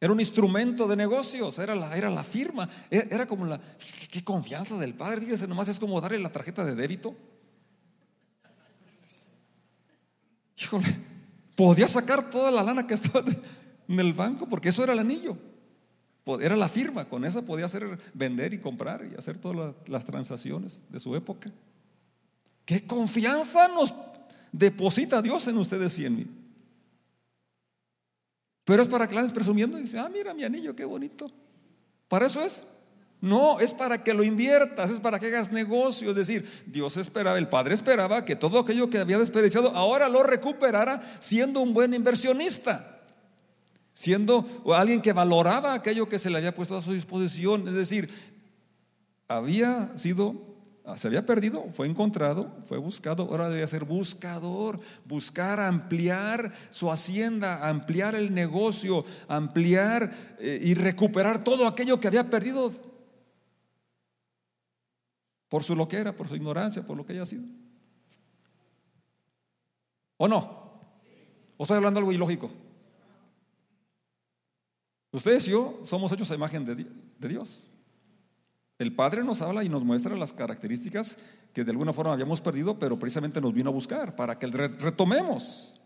Era 0.00 0.12
un 0.12 0.20
instrumento 0.20 0.88
de 0.88 0.96
negocios, 0.96 1.58
era 1.58 1.74
la, 1.74 1.96
era 1.96 2.08
la 2.08 2.24
firma, 2.24 2.68
e, 2.90 3.06
era, 3.10 3.26
como 3.26 3.44
la, 3.44 3.60
qué, 4.10 4.24
confianza 4.24 4.76
del 4.78 4.94
padre, 4.94 5.20
fíjese, 5.20 5.46
nomás 5.46 5.68
es 5.68 5.78
como 5.78 6.00
darle 6.00 6.18
la 6.18 6.32
tarjeta 6.32 6.64
de 6.64 6.74
débito. 6.74 7.14
Híjole, 10.56 10.86
podía 11.54 11.86
sacar 11.86 12.30
toda 12.30 12.50
la 12.50 12.62
lana 12.62 12.86
que 12.86 12.94
estaba 12.94 13.24
en 13.88 14.00
el 14.00 14.12
banco 14.12 14.48
porque 14.48 14.70
eso 14.70 14.82
era 14.82 14.94
el 14.94 14.98
anillo, 14.98 15.36
era 16.40 16.56
la 16.56 16.68
firma, 16.68 17.06
con 17.06 17.24
esa 17.24 17.42
podía 17.42 17.66
hacer 17.66 17.98
vender 18.14 18.54
y 18.54 18.58
comprar 18.58 19.04
y 19.04 19.18
hacer 19.18 19.38
todas 19.38 19.74
las 19.86 20.04
transacciones 20.04 20.80
de 20.88 21.00
su 21.00 21.14
época. 21.14 21.50
¿Qué 22.64 22.86
confianza 22.86 23.68
nos 23.68 23.92
Deposita 24.52 25.22
Dios 25.22 25.46
en 25.48 25.58
ustedes 25.58 25.98
y 25.98 26.06
en 26.06 26.16
mí. 26.16 26.26
Pero 28.70 28.82
es 28.82 28.88
para 28.88 29.08
que 29.08 29.18
andes 29.18 29.32
presumiendo 29.32 29.76
y 29.76 29.82
dice, 29.82 29.98
ah, 29.98 30.08
mira 30.08 30.32
mi 30.32 30.44
anillo, 30.44 30.76
qué 30.76 30.84
bonito. 30.84 31.28
¿Para 32.06 32.26
eso 32.26 32.40
es? 32.40 32.64
No, 33.20 33.58
es 33.58 33.74
para 33.74 34.04
que 34.04 34.14
lo 34.14 34.22
inviertas, 34.22 34.90
es 34.90 35.00
para 35.00 35.18
que 35.18 35.26
hagas 35.26 35.50
negocio. 35.50 36.10
Es 36.10 36.16
decir, 36.16 36.48
Dios 36.66 36.96
esperaba, 36.96 37.36
el 37.36 37.48
Padre 37.48 37.74
esperaba 37.74 38.24
que 38.24 38.36
todo 38.36 38.60
aquello 38.60 38.88
que 38.88 38.98
había 38.98 39.18
desperdiciado 39.18 39.70
ahora 39.70 40.08
lo 40.08 40.22
recuperara 40.22 41.02
siendo 41.18 41.58
un 41.58 41.74
buen 41.74 41.94
inversionista, 41.94 43.00
siendo 43.92 44.46
alguien 44.72 45.02
que 45.02 45.12
valoraba 45.12 45.74
aquello 45.74 46.08
que 46.08 46.20
se 46.20 46.30
le 46.30 46.38
había 46.38 46.54
puesto 46.54 46.76
a 46.76 46.80
su 46.80 46.92
disposición. 46.92 47.66
Es 47.66 47.74
decir, 47.74 48.08
había 49.26 49.98
sido, 49.98 50.49
se 50.96 51.06
había 51.06 51.24
perdido, 51.24 51.66
fue 51.72 51.86
encontrado, 51.86 52.50
fue 52.66 52.78
buscado, 52.78 53.24
ahora 53.24 53.48
debe 53.48 53.66
ser 53.66 53.84
buscador, 53.84 54.80
buscar 55.04 55.60
ampliar 55.60 56.52
su 56.70 56.90
hacienda, 56.90 57.68
ampliar 57.68 58.14
el 58.14 58.34
negocio, 58.34 59.04
ampliar 59.28 60.36
eh, 60.38 60.58
y 60.62 60.74
recuperar 60.74 61.44
todo 61.44 61.66
aquello 61.66 62.00
que 62.00 62.08
había 62.08 62.28
perdido 62.28 62.72
por 65.48 65.64
su 65.64 65.74
loquera, 65.76 66.14
por 66.14 66.28
su 66.28 66.36
ignorancia, 66.36 66.86
por 66.86 66.96
lo 66.96 67.04
que 67.04 67.12
haya 67.12 67.26
sido. 67.26 67.44
¿O 70.16 70.28
no? 70.28 70.70
¿O 71.56 71.64
estoy 71.64 71.76
hablando 71.76 71.98
algo 71.98 72.12
ilógico? 72.12 72.50
Ustedes 75.12 75.48
y 75.48 75.50
yo 75.50 75.80
somos 75.82 76.12
hechos 76.12 76.30
a 76.30 76.34
imagen 76.34 76.64
de, 76.64 77.28
Dios. 77.28 77.68
El 78.80 78.94
Padre 78.94 79.22
nos 79.22 79.42
habla 79.42 79.62
y 79.62 79.68
nos 79.68 79.84
muestra 79.84 80.16
las 80.16 80.32
características 80.32 81.18
que 81.52 81.64
de 81.64 81.70
alguna 81.70 81.92
forma 81.92 82.14
habíamos 82.14 82.40
perdido, 82.40 82.78
pero 82.78 82.98
precisamente 82.98 83.38
nos 83.38 83.52
vino 83.52 83.68
a 83.68 83.72
buscar 83.74 84.16
para 84.16 84.38
que 84.38 84.46
retomemos. 84.46 85.78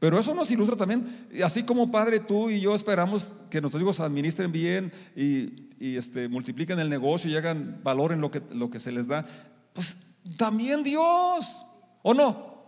Pero 0.00 0.18
eso 0.18 0.34
nos 0.34 0.50
ilustra 0.50 0.76
también, 0.76 1.28
así 1.44 1.62
como 1.62 1.92
Padre, 1.92 2.18
tú 2.18 2.50
y 2.50 2.60
yo 2.60 2.74
esperamos 2.74 3.36
que 3.48 3.60
nuestros 3.60 3.80
hijos 3.80 4.00
administren 4.00 4.50
bien 4.50 4.92
y, 5.14 5.96
este, 5.96 6.26
multipliquen 6.26 6.80
el 6.80 6.90
negocio 6.90 7.30
y 7.30 7.36
hagan 7.36 7.80
valor 7.84 8.10
en 8.10 8.20
lo 8.20 8.32
que, 8.32 8.42
lo 8.50 8.70
que 8.70 8.80
se 8.80 8.90
les 8.90 9.06
da, 9.06 9.24
pues 9.72 9.96
también 10.36 10.82
Dios, 10.82 11.64
¿o 12.02 12.12
no? 12.12 12.64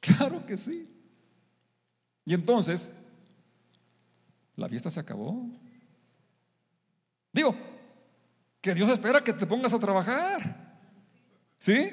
Claro 0.00 0.44
que 0.44 0.58
sí. 0.58 0.86
Y 2.26 2.34
entonces, 2.34 2.92
la 4.54 4.68
fiesta 4.68 4.90
se 4.90 5.00
acabó. 5.00 5.48
Digo, 7.32 7.56
que 8.66 8.74
Dios 8.74 8.90
espera 8.90 9.22
que 9.22 9.32
te 9.32 9.46
pongas 9.46 9.72
a 9.74 9.78
trabajar. 9.78 10.74
¿Sí? 11.56 11.88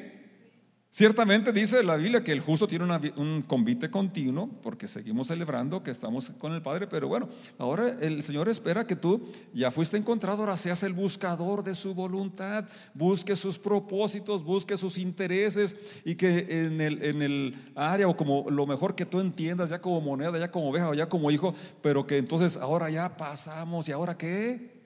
Ciertamente 0.90 1.54
dice 1.54 1.84
la 1.84 1.96
Biblia 1.98 2.24
que 2.24 2.32
el 2.32 2.40
justo 2.40 2.68
tiene 2.68 2.86
un 3.16 3.44
convite 3.44 3.92
continuo 3.92 4.50
porque 4.64 4.88
seguimos 4.88 5.28
celebrando 5.28 5.84
que 5.84 5.92
estamos 5.92 6.32
con 6.40 6.52
el 6.52 6.64
Padre, 6.64 6.88
pero 6.88 7.08
bueno, 7.08 7.30
ahora 7.60 7.96
el 8.02 8.24
Señor 8.24 8.50
espera 8.50 8.88
que 8.88 8.96
tú 8.96 9.22
ya 9.54 9.70
fuiste 9.70 9.98
encontrado, 9.98 10.42
ahora 10.42 10.58
seas 10.58 10.82
el 10.82 10.94
buscador 10.94 11.64
de 11.64 11.76
su 11.76 11.94
voluntad, 11.94 12.66
busque 12.96 13.36
sus 13.36 13.60
propósitos, 13.60 14.44
busque 14.44 14.76
sus 14.76 14.98
intereses 14.98 15.78
y 16.04 16.16
que 16.16 16.66
en 16.66 16.82
el, 16.82 17.04
en 17.04 17.22
el 17.22 17.56
área 17.76 18.08
o 18.08 18.18
como 18.18 18.50
lo 18.50 18.66
mejor 18.66 18.96
que 18.96 19.06
tú 19.06 19.20
entiendas, 19.20 19.70
ya 19.70 19.80
como 19.80 20.02
moneda, 20.02 20.40
ya 20.40 20.50
como 20.50 20.72
oveja 20.72 20.90
o 20.90 20.96
ya 20.96 21.08
como 21.08 21.30
hijo, 21.30 21.54
pero 21.84 22.08
que 22.08 22.18
entonces 22.18 22.58
ahora 22.58 22.90
ya 22.90 23.16
pasamos 23.16 23.88
y 23.88 23.92
ahora 23.92 24.18
qué? 24.18 24.83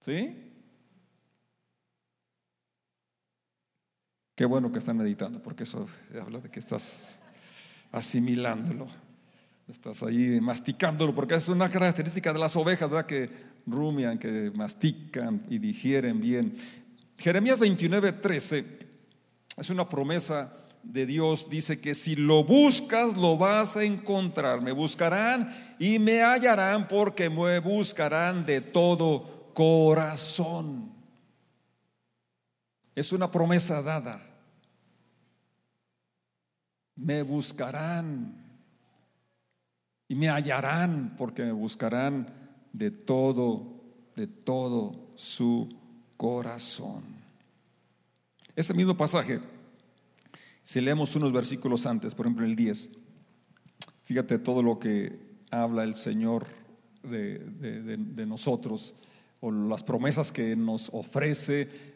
¿Sí? 0.00 0.50
Qué 4.34 4.46
bueno 4.46 4.72
que 4.72 4.78
están 4.78 4.96
meditando, 4.96 5.42
porque 5.42 5.64
eso 5.64 5.86
habla 6.18 6.38
de 6.38 6.50
que 6.50 6.58
estás 6.58 7.20
asimilándolo, 7.92 8.86
estás 9.68 10.02
ahí 10.02 10.40
masticándolo, 10.40 11.14
porque 11.14 11.34
es 11.34 11.48
una 11.48 11.68
característica 11.68 12.32
de 12.32 12.38
las 12.38 12.56
ovejas, 12.56 12.88
¿verdad? 12.88 13.04
Que 13.04 13.28
rumian, 13.66 14.18
que 14.18 14.50
mastican 14.54 15.42
y 15.50 15.58
digieren 15.58 16.18
bien. 16.18 16.56
Jeremías 17.18 17.60
29, 17.60 18.12
13 18.12 18.78
es 19.58 19.68
una 19.68 19.86
promesa 19.86 20.56
de 20.82 21.04
Dios, 21.04 21.50
dice 21.50 21.78
que 21.78 21.94
si 21.94 22.16
lo 22.16 22.42
buscas, 22.42 23.14
lo 23.14 23.36
vas 23.36 23.76
a 23.76 23.84
encontrar. 23.84 24.62
Me 24.62 24.72
buscarán 24.72 25.76
y 25.78 25.98
me 25.98 26.22
hallarán 26.22 26.88
porque 26.88 27.28
me 27.28 27.58
buscarán 27.58 28.46
de 28.46 28.62
todo 28.62 29.39
corazón. 29.60 30.90
Es 32.94 33.12
una 33.12 33.30
promesa 33.30 33.82
dada 33.82 34.26
me 36.96 37.22
buscarán 37.22 38.34
y 40.08 40.14
me 40.14 40.30
hallarán 40.30 41.14
porque 41.18 41.42
me 41.42 41.52
buscarán 41.52 42.26
de 42.72 42.90
todo, 42.90 43.82
de 44.16 44.26
todo 44.26 45.10
su 45.14 45.68
corazón. 46.16 47.02
Ese 48.56 48.72
mismo 48.72 48.96
pasaje, 48.96 49.40
si 50.62 50.80
leemos 50.80 51.14
unos 51.16 51.32
versículos 51.32 51.84
antes, 51.84 52.14
por 52.14 52.24
ejemplo 52.24 52.46
el 52.46 52.56
10, 52.56 52.92
fíjate 54.04 54.38
todo 54.38 54.62
lo 54.62 54.78
que 54.78 55.18
habla 55.50 55.84
el 55.84 55.94
Señor 55.94 56.46
de, 57.02 57.38
de 57.38 58.26
nosotros 58.26 58.94
o 59.40 59.50
las 59.50 59.82
promesas 59.82 60.32
que 60.32 60.54
nos 60.56 60.90
ofrece 60.92 61.90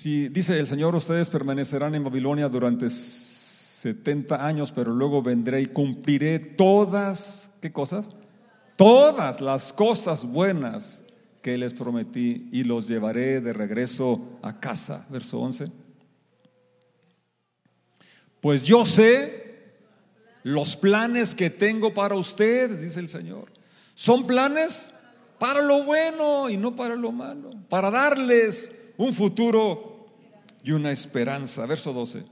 Si 0.00 0.28
dice 0.28 0.58
el 0.58 0.66
Señor, 0.66 0.94
ustedes 0.96 1.28
permanecerán 1.28 1.94
en 1.94 2.02
Babilonia 2.02 2.48
durante 2.48 2.88
70 2.88 4.46
años, 4.46 4.72
pero 4.72 4.94
luego 4.94 5.20
vendré 5.20 5.60
y 5.60 5.66
cumpliré 5.66 6.38
todas, 6.38 7.50
¿qué 7.60 7.70
cosas? 7.70 8.10
Todas 8.76 9.42
las 9.42 9.74
cosas 9.74 10.24
buenas 10.24 11.04
que 11.42 11.58
les 11.58 11.74
prometí 11.74 12.48
y 12.50 12.64
los 12.64 12.88
llevaré 12.88 13.42
de 13.42 13.52
regreso 13.52 14.38
a 14.42 14.58
casa. 14.58 15.06
Verso 15.10 15.38
11. 15.40 15.66
Pues 18.40 18.62
yo 18.62 18.86
sé 18.86 19.39
los 20.42 20.76
planes 20.76 21.34
que 21.34 21.50
tengo 21.50 21.92
para 21.92 22.14
ustedes, 22.14 22.80
dice 22.80 23.00
el 23.00 23.08
Señor. 23.08 23.52
Son 23.94 24.26
planes 24.26 24.94
para 25.38 25.62
lo 25.62 25.84
bueno 25.84 26.48
y 26.48 26.56
no 26.56 26.76
para 26.76 26.96
lo 26.96 27.12
malo, 27.12 27.50
para 27.68 27.90
darles 27.90 28.72
un 28.96 29.14
futuro 29.14 30.06
y 30.62 30.72
una 30.72 30.90
esperanza. 30.90 31.66
Verso 31.66 31.92
12. 31.92 32.24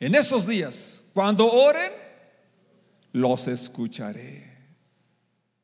En 0.00 0.14
esos 0.14 0.46
días, 0.46 1.04
cuando 1.12 1.50
oren, 1.50 1.92
los 3.12 3.46
escucharé. 3.48 4.52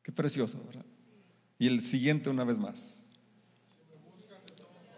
Qué 0.01 0.11
precioso, 0.11 0.61
¿verdad? 0.65 0.85
Y 1.59 1.67
el 1.67 1.81
siguiente 1.81 2.29
una 2.29 2.43
vez 2.43 2.57
más. 2.57 3.09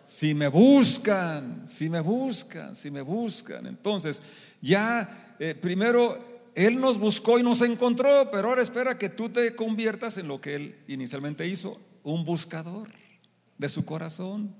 Si 0.06 0.36
me 0.36 0.47
buscan, 0.47 1.67
si 1.67 1.89
me 1.89 1.99
buscan, 1.99 2.75
si 2.75 2.91
me 2.91 3.01
buscan. 3.01 3.65
Entonces, 3.65 4.21
ya 4.62 5.22
eh, 5.39 5.55
primero 5.55 6.41
Él 6.55 6.79
nos 6.79 6.97
buscó 6.97 7.39
y 7.39 7.43
nos 7.43 7.61
encontró, 7.61 8.29
pero 8.31 8.49
ahora 8.49 8.61
espera 8.61 8.97
que 8.97 9.09
tú 9.09 9.29
te 9.29 9.55
conviertas 9.55 10.17
en 10.17 10.27
lo 10.27 10.41
que 10.41 10.55
Él 10.55 10.75
inicialmente 10.87 11.47
hizo, 11.47 11.79
un 12.03 12.25
buscador 12.25 12.89
de 13.57 13.69
su 13.69 13.85
corazón, 13.85 14.55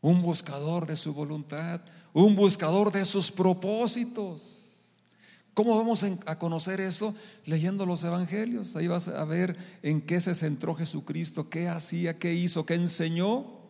un 0.00 0.22
buscador 0.22 0.86
de 0.86 0.96
su 0.96 1.14
voluntad, 1.14 1.80
un 2.12 2.34
buscador 2.34 2.92
de 2.92 3.04
sus 3.04 3.30
propósitos. 3.30 4.62
¿Cómo 5.54 5.76
vamos 5.76 6.04
a 6.26 6.38
conocer 6.38 6.80
eso? 6.80 7.14
Leyendo 7.44 7.84
los 7.84 8.02
evangelios. 8.04 8.74
Ahí 8.74 8.86
vas 8.86 9.08
a 9.08 9.24
ver 9.24 9.56
en 9.82 10.00
qué 10.00 10.20
se 10.20 10.34
centró 10.34 10.74
Jesucristo, 10.74 11.50
qué 11.50 11.68
hacía, 11.68 12.18
qué 12.18 12.32
hizo, 12.32 12.64
qué 12.64 12.74
enseñó. 12.74 13.61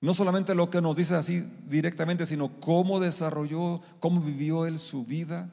No 0.00 0.14
solamente 0.14 0.54
lo 0.54 0.70
que 0.70 0.80
nos 0.80 0.96
dice 0.96 1.14
así 1.14 1.44
directamente, 1.68 2.26
sino 2.26 2.60
cómo 2.60 3.00
desarrolló, 3.00 3.80
cómo 4.00 4.20
vivió 4.20 4.66
él 4.66 4.78
su 4.78 5.04
vida. 5.04 5.50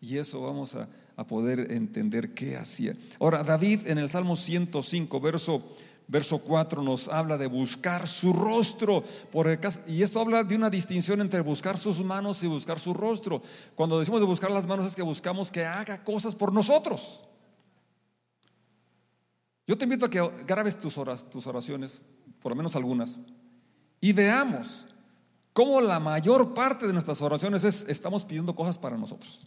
Y 0.00 0.18
eso 0.18 0.42
vamos 0.42 0.74
a, 0.74 0.88
a 1.16 1.26
poder 1.26 1.72
entender 1.72 2.34
qué 2.34 2.56
hacía. 2.56 2.94
Ahora, 3.18 3.42
David 3.42 3.86
en 3.86 3.98
el 3.98 4.08
Salmo 4.08 4.36
105, 4.36 5.20
verso 5.20 5.64
verso 6.08 6.38
4 6.38 6.82
nos 6.82 7.08
habla 7.08 7.36
de 7.36 7.46
buscar 7.46 8.08
su 8.08 8.32
rostro. 8.32 9.04
y 9.86 10.02
esto 10.02 10.20
habla 10.20 10.42
de 10.42 10.56
una 10.56 10.70
distinción 10.70 11.20
entre 11.20 11.40
buscar 11.40 11.78
sus 11.78 12.02
manos 12.02 12.42
y 12.42 12.46
buscar 12.48 12.80
su 12.80 12.94
rostro. 12.94 13.42
Cuando 13.76 13.98
decimos 13.98 14.20
de 14.20 14.26
buscar 14.26 14.50
las 14.50 14.66
manos 14.66 14.86
es 14.86 14.96
que 14.96 15.02
buscamos 15.02 15.52
que 15.52 15.64
haga 15.64 16.02
cosas 16.02 16.34
por 16.34 16.52
nosotros. 16.52 17.24
Yo 19.66 19.76
te 19.76 19.84
invito 19.84 20.06
a 20.06 20.10
que 20.10 20.26
grabes 20.46 20.78
tus, 20.78 20.98
tus 21.30 21.46
oraciones, 21.46 22.00
por 22.40 22.52
lo 22.52 22.56
menos 22.56 22.74
algunas, 22.74 23.20
y 24.00 24.12
veamos 24.12 24.86
cómo 25.52 25.80
la 25.80 25.98
mayor 25.98 26.54
parte 26.54 26.86
de 26.86 26.92
nuestras 26.92 27.20
oraciones 27.20 27.64
es 27.64 27.84
estamos 27.88 28.24
pidiendo 28.24 28.54
cosas 28.54 28.78
para 28.78 28.96
nosotros. 28.96 29.46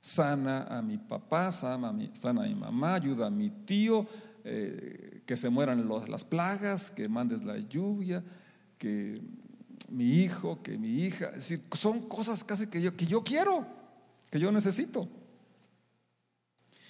Sana 0.00 0.64
a 0.64 0.80
mi 0.80 0.96
papá, 0.96 1.50
sana 1.50 1.88
a 1.88 1.92
mi, 1.92 2.10
sana 2.14 2.44
a 2.44 2.46
mi 2.46 2.54
mamá, 2.54 2.94
ayuda 2.94 3.26
a 3.26 3.30
mi 3.30 3.50
tío, 3.50 4.06
eh, 4.44 5.22
que 5.26 5.36
se 5.36 5.50
mueran 5.50 5.88
las 6.08 6.24
plagas, 6.24 6.90
que 6.90 7.08
mandes 7.08 7.42
la 7.42 7.58
lluvia, 7.58 8.24
que 8.78 9.20
mi 9.88 10.04
hijo, 10.04 10.62
que 10.62 10.78
mi 10.78 11.00
hija. 11.04 11.26
Es 11.28 11.48
decir, 11.48 11.62
son 11.72 12.08
cosas 12.08 12.44
casi 12.44 12.68
que 12.68 12.80
yo, 12.80 12.96
que 12.96 13.06
yo 13.06 13.22
quiero, 13.22 13.66
que 14.30 14.38
yo 14.38 14.52
necesito. 14.52 15.08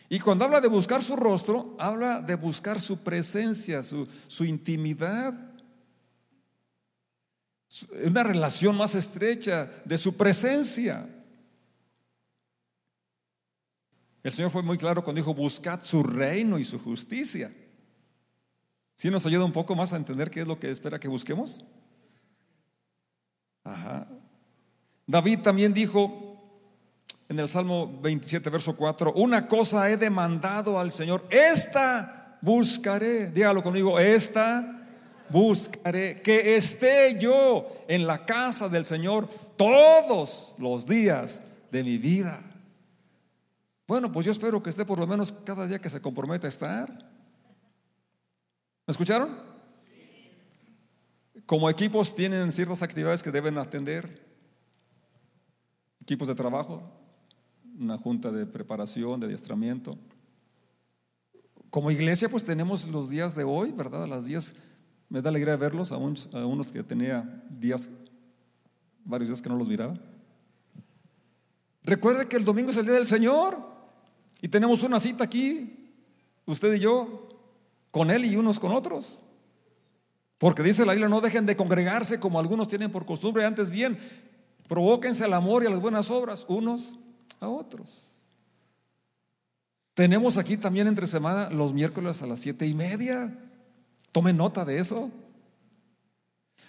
Y 0.09 0.19
cuando 0.19 0.45
habla 0.45 0.61
de 0.61 0.69
buscar 0.69 1.03
su 1.03 1.17
rostro, 1.17 1.77
habla 1.79 2.23
de 2.23 2.35
buscar 2.35 2.81
su 2.81 2.99
presencia, 2.99 3.83
su, 3.83 4.09
su 4.27 4.45
intimidad, 4.45 5.35
una 8.05 8.23
relación 8.23 8.77
más 8.77 8.95
estrecha 8.95 9.71
de 9.85 9.99
su 9.99 10.17
presencia. 10.17 11.07
El 14.23 14.33
Señor 14.33 14.51
fue 14.51 14.63
muy 14.63 14.79
claro 14.79 15.05
cuando 15.05 15.21
dijo, 15.21 15.35
buscad 15.35 15.83
su 15.83 16.03
reino 16.03 16.59
y 16.59 16.65
su 16.65 16.79
justicia. 16.79 17.51
¿Sí 18.95 19.11
nos 19.11 19.27
ayuda 19.27 19.45
un 19.45 19.53
poco 19.53 19.77
más 19.77 19.93
a 19.93 19.97
entender 19.97 20.31
qué 20.31 20.41
es 20.41 20.47
lo 20.47 20.59
que 20.59 20.71
espera 20.71 20.99
que 20.99 21.09
busquemos? 21.09 21.65
Ajá. 23.63 24.09
David 25.07 25.41
también 25.41 25.73
dijo 25.73 26.28
en 27.29 27.39
el 27.39 27.49
Salmo 27.49 27.99
27, 28.01 28.49
verso 28.49 28.75
4, 28.75 29.13
una 29.15 29.47
cosa 29.47 29.91
he 29.91 29.97
demandado 29.97 30.79
al 30.79 30.91
Señor, 30.91 31.27
esta 31.31 32.39
buscaré, 32.41 33.31
dígalo 33.31 33.63
conmigo, 33.63 33.99
esta 33.99 34.87
buscaré, 35.29 36.23
que 36.23 36.57
esté 36.57 37.19
yo 37.19 37.69
en 37.87 38.07
la 38.07 38.25
casa 38.25 38.69
del 38.69 38.87
Señor 38.87 39.29
todos 39.57 40.55
los 40.59 40.87
días 40.87 41.43
de 41.71 41.85
mi 41.85 41.99
vida. 41.99 42.43
Bueno, 43.87 44.11
pues 44.11 44.25
yo 44.27 44.33
espero 44.33 44.63
que 44.63 44.71
esté 44.71 44.85
por 44.85 44.99
lo 44.99 45.07
menos 45.07 45.33
cada 45.45 45.67
día 45.67 45.81
que 45.81 45.91
se 45.91 46.01
comprometa 46.01 46.47
a 46.47 46.51
estar. 46.51 46.91
¿Me 48.87 48.93
escucharon? 48.93 49.39
Como 51.45 51.69
equipos 51.69 52.15
tienen 52.15 52.53
ciertas 52.53 52.83
actividades 52.83 53.23
que 53.23 53.31
deben 53.31 53.57
atender. 53.59 54.27
Equipos 56.03 56.29
de 56.29 56.35
trabajo, 56.35 56.98
una 57.79 57.99
junta 57.99 58.31
de 58.31 58.47
preparación, 58.47 59.21
de 59.21 59.27
adiestramiento. 59.27 59.97
Como 61.71 61.91
iglesia, 61.91 62.29
pues 62.29 62.45
tenemos 62.45 62.89
los 62.89 63.11
días 63.11 63.35
de 63.35 63.45
hoy, 63.45 63.73
¿verdad? 63.73 64.07
Las 64.09 64.27
días, 64.27 64.55
me 65.09 65.23
da 65.23 65.31
alegría 65.31 65.57
verlos, 65.57 65.93
a 65.93 65.97
unos, 65.97 66.29
a 66.33 66.45
unos 66.45 66.69
que 66.69 66.83
tenía 66.83 67.45
días, 67.51 67.89
varios 69.05 69.29
días 69.29 69.43
que 69.43 69.49
no 69.49 69.57
los 69.57 69.69
miraba. 69.69 69.95
Recuerde 71.83 72.27
que 72.27 72.37
el 72.37 72.45
domingo 72.45 72.71
es 72.71 72.77
el 72.77 72.87
día 72.87 72.95
del 72.95 73.07
Señor. 73.07 73.59
Y 74.41 74.49
tenemos 74.49 74.83
una 74.83 75.01
cita 75.01 75.25
aquí, 75.25 75.93
usted 76.47 76.75
y 76.75 76.81
yo, 76.81 77.29
con 77.91 78.11
Él 78.11 78.25
y 78.25 78.37
unos 78.37 78.59
con 78.59 78.73
otros. 78.73 79.23
Porque 80.39 80.63
dice 80.63 80.87
la 80.87 80.93
Biblia, 80.93 81.09
no 81.09 81.21
dejen 81.21 81.47
de 81.47 81.57
congregarse 81.57 82.21
como 82.21 82.39
algunos 82.39 82.69
tienen 82.69 82.93
por 82.93 83.05
costumbre, 83.05 83.45
antes 83.45 83.71
bien, 83.71 83.99
provóquense 84.69 85.25
al 85.25 85.33
amor 85.33 85.65
y 85.65 85.67
a 85.67 85.71
las 85.71 85.81
buenas 85.81 86.11
obras 86.11 86.47
unos 86.49 86.97
a 87.41 87.49
otros. 87.49 88.15
Tenemos 89.95 90.39
aquí 90.39 90.57
también 90.57 90.87
entre 90.87 91.07
semana 91.07 91.51
los 91.51 91.75
miércoles 91.75 92.23
a 92.23 92.27
las 92.27 92.41
siete 92.41 92.67
y 92.67 92.75
media. 92.75 93.37
Tome 94.13 94.33
nota 94.33 94.65
de 94.65 94.79
eso. 94.79 95.11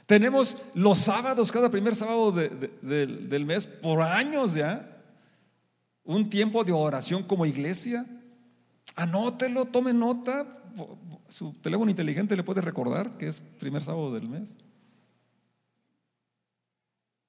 Tenemos 0.05 0.57
los 0.73 0.97
sábados, 0.97 1.51
cada 1.51 1.69
primer 1.69 1.95
sábado 1.95 2.31
del 2.31 3.45
mes, 3.45 3.67
por 3.67 4.01
años 4.01 4.55
ya 4.55 4.97
un 6.03 6.27
tiempo 6.31 6.63
de 6.63 6.71
oración 6.71 7.21
como 7.21 7.45
iglesia. 7.45 8.07
Anótelo, 8.95 9.65
tome 9.65 9.93
nota. 9.93 10.47
Su 11.27 11.53
teléfono 11.61 11.91
inteligente 11.91 12.35
le 12.35 12.43
puede 12.43 12.61
recordar 12.61 13.15
que 13.19 13.27
es 13.27 13.39
primer 13.39 13.83
sábado 13.83 14.11
del 14.11 14.27
mes. 14.27 14.57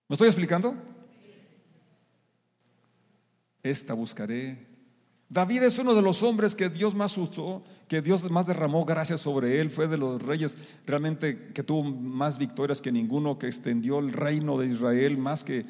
¿Me 0.09 0.15
estoy 0.15 0.29
explicando? 0.29 0.75
Esta 3.63 3.95
buscaré. 3.95 4.71
David 5.29 5.63
es 5.63 5.79
uno 5.79 5.95
de 5.95 6.03
los 6.03 6.25
hombres 6.25 6.57
que 6.57 6.69
Dios 6.69 6.95
más 6.95 7.17
usó, 7.17 7.63
que 7.87 8.03
Dios 8.03 8.29
más 8.31 8.47
derramó 8.47 8.85
gracias 8.85 9.21
sobre 9.21 9.61
él. 9.61 9.71
Fue 9.71 9.87
de 9.87 9.97
los 9.97 10.21
reyes 10.21 10.59
realmente 10.87 11.53
que 11.53 11.63
tuvo 11.63 11.85
más 11.85 12.37
victorias 12.37 12.83
que 12.83 12.91
ninguno, 12.91 13.39
que 13.39 13.47
extendió 13.47 14.01
el 14.01 14.13
reino 14.13 14.59
de 14.59 14.67
Israel 14.67 15.19
más 15.19 15.45
que 15.45 15.65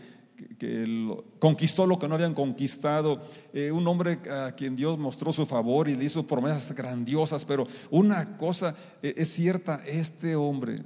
conquistó 1.39 1.87
lo 1.87 1.99
que 1.99 2.09
no 2.09 2.15
habían 2.15 2.35
conquistado, 2.35 3.21
eh, 3.53 3.71
un 3.71 3.87
hombre 3.87 4.21
a 4.31 4.53
quien 4.53 4.77
Dios 4.77 4.99
mostró 4.99 5.33
su 5.33 5.47
favor 5.47 5.89
y 5.89 5.97
le 5.97 6.05
hizo 6.05 6.27
promesas 6.27 6.75
grandiosas, 6.75 7.45
pero 7.45 7.67
una 7.91 8.37
cosa 8.37 8.75
eh, 9.03 9.15
es 9.17 9.29
cierta, 9.31 9.83
este 9.87 10.37
hombre, 10.37 10.83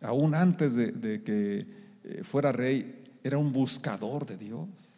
aún 0.00 0.34
antes 0.34 0.74
de, 0.74 1.22
que 1.22 1.66
eh, 2.04 2.24
fuera 2.24 2.52
rey, 2.52 3.04
era 3.22 3.38
un 3.38 3.52
buscador 3.52 4.26
de 4.26 4.36
Dios. 4.36 4.97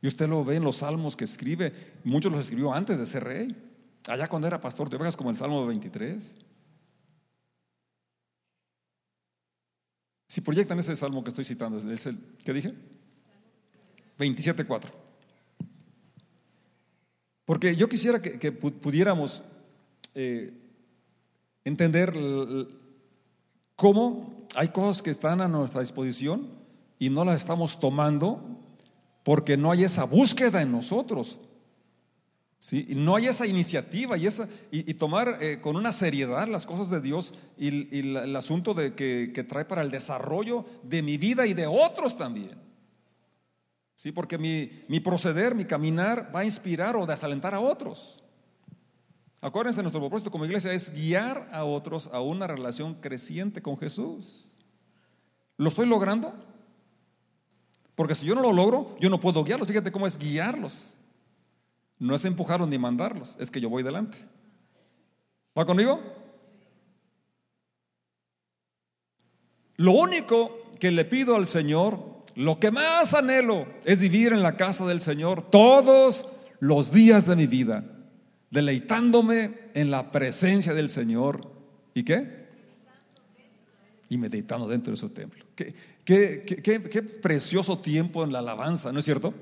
Y 0.00 0.06
usted 0.06 0.28
lo 0.28 0.44
ve 0.44 0.56
en 0.56 0.64
los 0.64 0.76
salmos 0.76 1.16
que 1.16 1.24
escribe, 1.24 1.72
muchos 2.04 2.30
los 2.30 2.42
escribió 2.42 2.72
antes 2.72 2.98
de 2.98 3.06
ser 3.06 3.24
rey, 3.24 3.56
allá 4.06 4.28
cuando 4.28 4.46
era 4.46 4.60
pastor 4.60 4.88
de 4.88 4.96
ovejas, 4.96 5.16
como 5.16 5.30
el 5.30 5.36
Salmo 5.36 5.66
23. 5.66 6.38
Si 10.28 10.40
proyectan 10.40 10.78
ese 10.78 10.94
salmo 10.94 11.24
que 11.24 11.30
estoy 11.30 11.44
citando, 11.44 11.78
¿es 11.90 12.06
el 12.06 12.18
que 12.44 12.52
dije? 12.52 12.74
27.4. 14.18 14.84
Porque 17.44 17.74
yo 17.74 17.88
quisiera 17.88 18.20
que, 18.20 18.52
pudiéramos 18.52 19.42
eh, 20.14 20.52
entender 21.64 22.12
cómo 23.74 24.46
hay 24.54 24.68
cosas 24.68 25.02
que 25.02 25.10
están 25.10 25.40
a 25.40 25.48
nuestra 25.48 25.80
disposición 25.80 26.50
y 26.98 27.08
no 27.08 27.24
las 27.24 27.36
estamos 27.36 27.80
tomando 27.80 28.57
porque 29.28 29.58
no 29.58 29.70
hay 29.70 29.84
esa 29.84 30.04
búsqueda 30.04 30.62
en 30.62 30.72
nosotros. 30.72 31.38
¿sí? 32.58 32.88
No 32.96 33.14
hay 33.14 33.26
esa 33.26 33.46
iniciativa 33.46 34.16
y, 34.16 34.26
esa, 34.26 34.48
y, 34.70 34.94
tomar 34.94 35.36
eh, 35.42 35.60
con 35.60 35.76
una 35.76 35.92
seriedad 35.92 36.48
las 36.48 36.64
cosas 36.64 36.88
de 36.88 37.02
Dios 37.02 37.34
y, 37.58 37.98
el 37.98 38.34
asunto 38.34 38.72
de 38.72 38.94
que, 38.94 39.30
que 39.34 39.44
trae 39.44 39.66
para 39.66 39.82
el 39.82 39.90
desarrollo 39.90 40.64
de 40.82 41.02
mi 41.02 41.18
vida 41.18 41.46
y 41.46 41.52
de 41.52 41.66
otros 41.66 42.16
también. 42.16 42.58
Sí, 43.94 44.12
porque 44.12 44.38
mi, 44.38 45.00
proceder, 45.00 45.54
mi 45.54 45.66
caminar 45.66 46.34
va 46.34 46.40
a 46.40 46.44
inspirar 46.46 46.96
o 46.96 47.04
desalentar 47.04 47.54
a 47.54 47.60
otros. 47.60 48.24
Acuérdense, 49.42 49.82
nuestro 49.82 50.00
propósito 50.00 50.30
como 50.30 50.46
iglesia 50.46 50.72
es 50.72 50.90
guiar 50.90 51.50
a 51.52 51.64
otros 51.64 52.08
a 52.14 52.22
una 52.22 52.46
relación 52.46 52.94
creciente 52.94 53.60
con 53.60 53.76
Jesús. 53.76 54.56
¿Lo 55.58 55.68
estoy 55.68 55.86
logrando? 55.86 56.32
Porque 57.98 58.14
si 58.14 58.26
yo 58.26 58.36
no 58.36 58.42
lo 58.42 58.52
logro, 58.52 58.96
yo 59.00 59.10
no 59.10 59.18
puedo 59.18 59.42
guiarlos. 59.42 59.66
Fíjate 59.66 59.90
cómo 59.90 60.06
es 60.06 60.16
guiarlos. 60.16 60.96
No 61.98 62.14
es 62.14 62.24
empujarlos 62.24 62.68
ni 62.68 62.78
mandarlos, 62.78 63.34
es 63.40 63.50
que 63.50 63.60
yo 63.60 63.68
voy 63.68 63.82
delante. 63.82 64.16
¿Va 65.58 65.66
conmigo? 65.66 66.00
Lo 69.78 69.90
único 69.90 70.70
que 70.78 70.92
le 70.92 71.04
pido 71.06 71.34
al 71.34 71.46
Señor 71.46 72.22
lo 72.36 72.60
que 72.60 72.70
más 72.70 73.14
anhelo 73.14 73.66
es 73.84 73.98
vivir 73.98 74.32
en 74.32 74.44
la 74.44 74.56
casa 74.56 74.86
del 74.86 75.00
Señor 75.00 75.50
todos 75.50 76.28
los 76.60 76.92
días 76.92 77.26
de 77.26 77.34
mi 77.34 77.48
vida, 77.48 77.84
deleitándome 78.48 79.70
en 79.74 79.90
la 79.90 80.12
presencia 80.12 80.72
del 80.72 80.88
Señor. 80.88 81.50
¿Y 81.94 82.04
qué? 82.04 82.46
Y 84.08 84.18
meditando 84.18 84.68
dentro 84.68 84.92
de 84.92 84.96
su 84.96 85.10
templo. 85.10 85.44
Qué, 85.56 85.74
qué, 86.08 87.18
precioso 87.20 87.78
tiempo 87.78 88.24
en 88.24 88.32
la 88.32 88.38
alabanza, 88.38 88.92
¿no 88.92 89.00
es 89.00 89.04
cierto? 89.04 89.34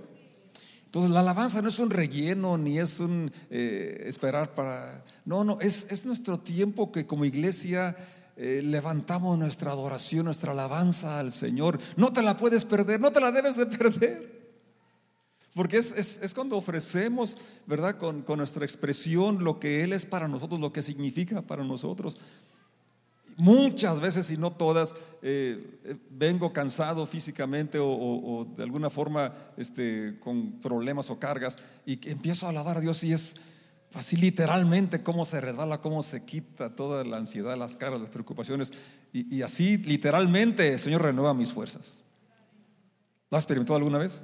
Entonces 0.86 1.10
la 1.10 1.20
alabanza 1.20 1.62
no 1.62 1.68
es 1.68 1.78
un 1.78 1.90
relleno 1.90 2.58
ni 2.58 2.78
es 2.78 3.00
un 3.00 3.30
eh, 3.50 4.04
esperar 4.06 4.54
para... 4.54 5.04
No, 5.24 5.44
no, 5.44 5.58
es, 5.60 5.86
es 5.90 6.06
nuestro 6.06 6.40
tiempo 6.40 6.90
que 6.90 7.06
como 7.06 7.24
iglesia 7.24 7.96
eh, 8.36 8.62
levantamos 8.64 9.38
nuestra 9.38 9.70
adoración, 9.70 10.24
nuestra 10.24 10.52
alabanza 10.52 11.18
al 11.18 11.32
Señor. 11.32 11.78
No 11.96 12.12
te 12.12 12.22
la 12.22 12.36
puedes 12.36 12.64
perder, 12.64 13.00
no 13.00 13.12
te 13.12 13.20
la 13.20 13.30
debes 13.30 13.56
de 13.56 13.66
perder. 13.66 14.36
Porque 15.54 15.78
es, 15.78 16.32
cuando 16.34 16.56
ofrecemos, 16.56 17.38
¿verdad? 17.66 17.96
Con, 17.96 18.24
nuestra 18.36 18.64
expresión 18.64 19.42
lo 19.42 19.58
que 19.58 19.82
Él 19.84 19.92
es 19.92 20.04
para 20.04 20.28
nosotros, 20.28 20.60
lo 20.60 20.72
que 20.72 20.82
significa 20.82 21.42
para 21.42 21.64
nosotros. 21.64 22.18
Muchas 23.36 24.00
veces, 24.00 24.30
y 24.30 24.38
no 24.38 24.52
todas, 24.52 24.94
eh, 25.20 25.78
eh, 25.84 25.96
vengo 26.10 26.52
cansado 26.52 27.06
físicamente 27.06 27.78
o, 27.80 28.46
de 28.56 28.62
alguna 28.62 28.88
forma 28.88 29.32
este, 29.56 30.16
con 30.20 30.60
problemas 30.60 31.10
o 31.10 31.18
cargas 31.18 31.58
y 31.84 32.08
empiezo 32.08 32.46
a 32.46 32.48
alabar 32.48 32.78
a 32.78 32.80
Dios 32.80 33.04
y 33.04 33.12
es, 33.12 33.36
Así 33.96 34.16
literalmente 34.16 35.02
cómo 35.02 35.24
se 35.24 35.40
resbala, 35.40 35.80
cómo 35.80 36.02
se 36.02 36.22
quita 36.22 36.76
toda 36.76 37.02
la 37.02 37.16
ansiedad, 37.16 37.56
las 37.56 37.76
caras, 37.76 37.98
las 37.98 38.10
preocupaciones. 38.10 38.70
Y, 39.12 39.40
así 39.40 39.78
literalmente 39.78 40.74
el 40.74 40.78
Señor 40.78 41.00
renueva 41.00 41.32
mis 41.32 41.50
fuerzas. 41.50 42.04
¿Lo 43.30 43.38
has 43.38 43.44
experimentado 43.44 43.78
alguna 43.78 43.96
vez? 43.96 44.20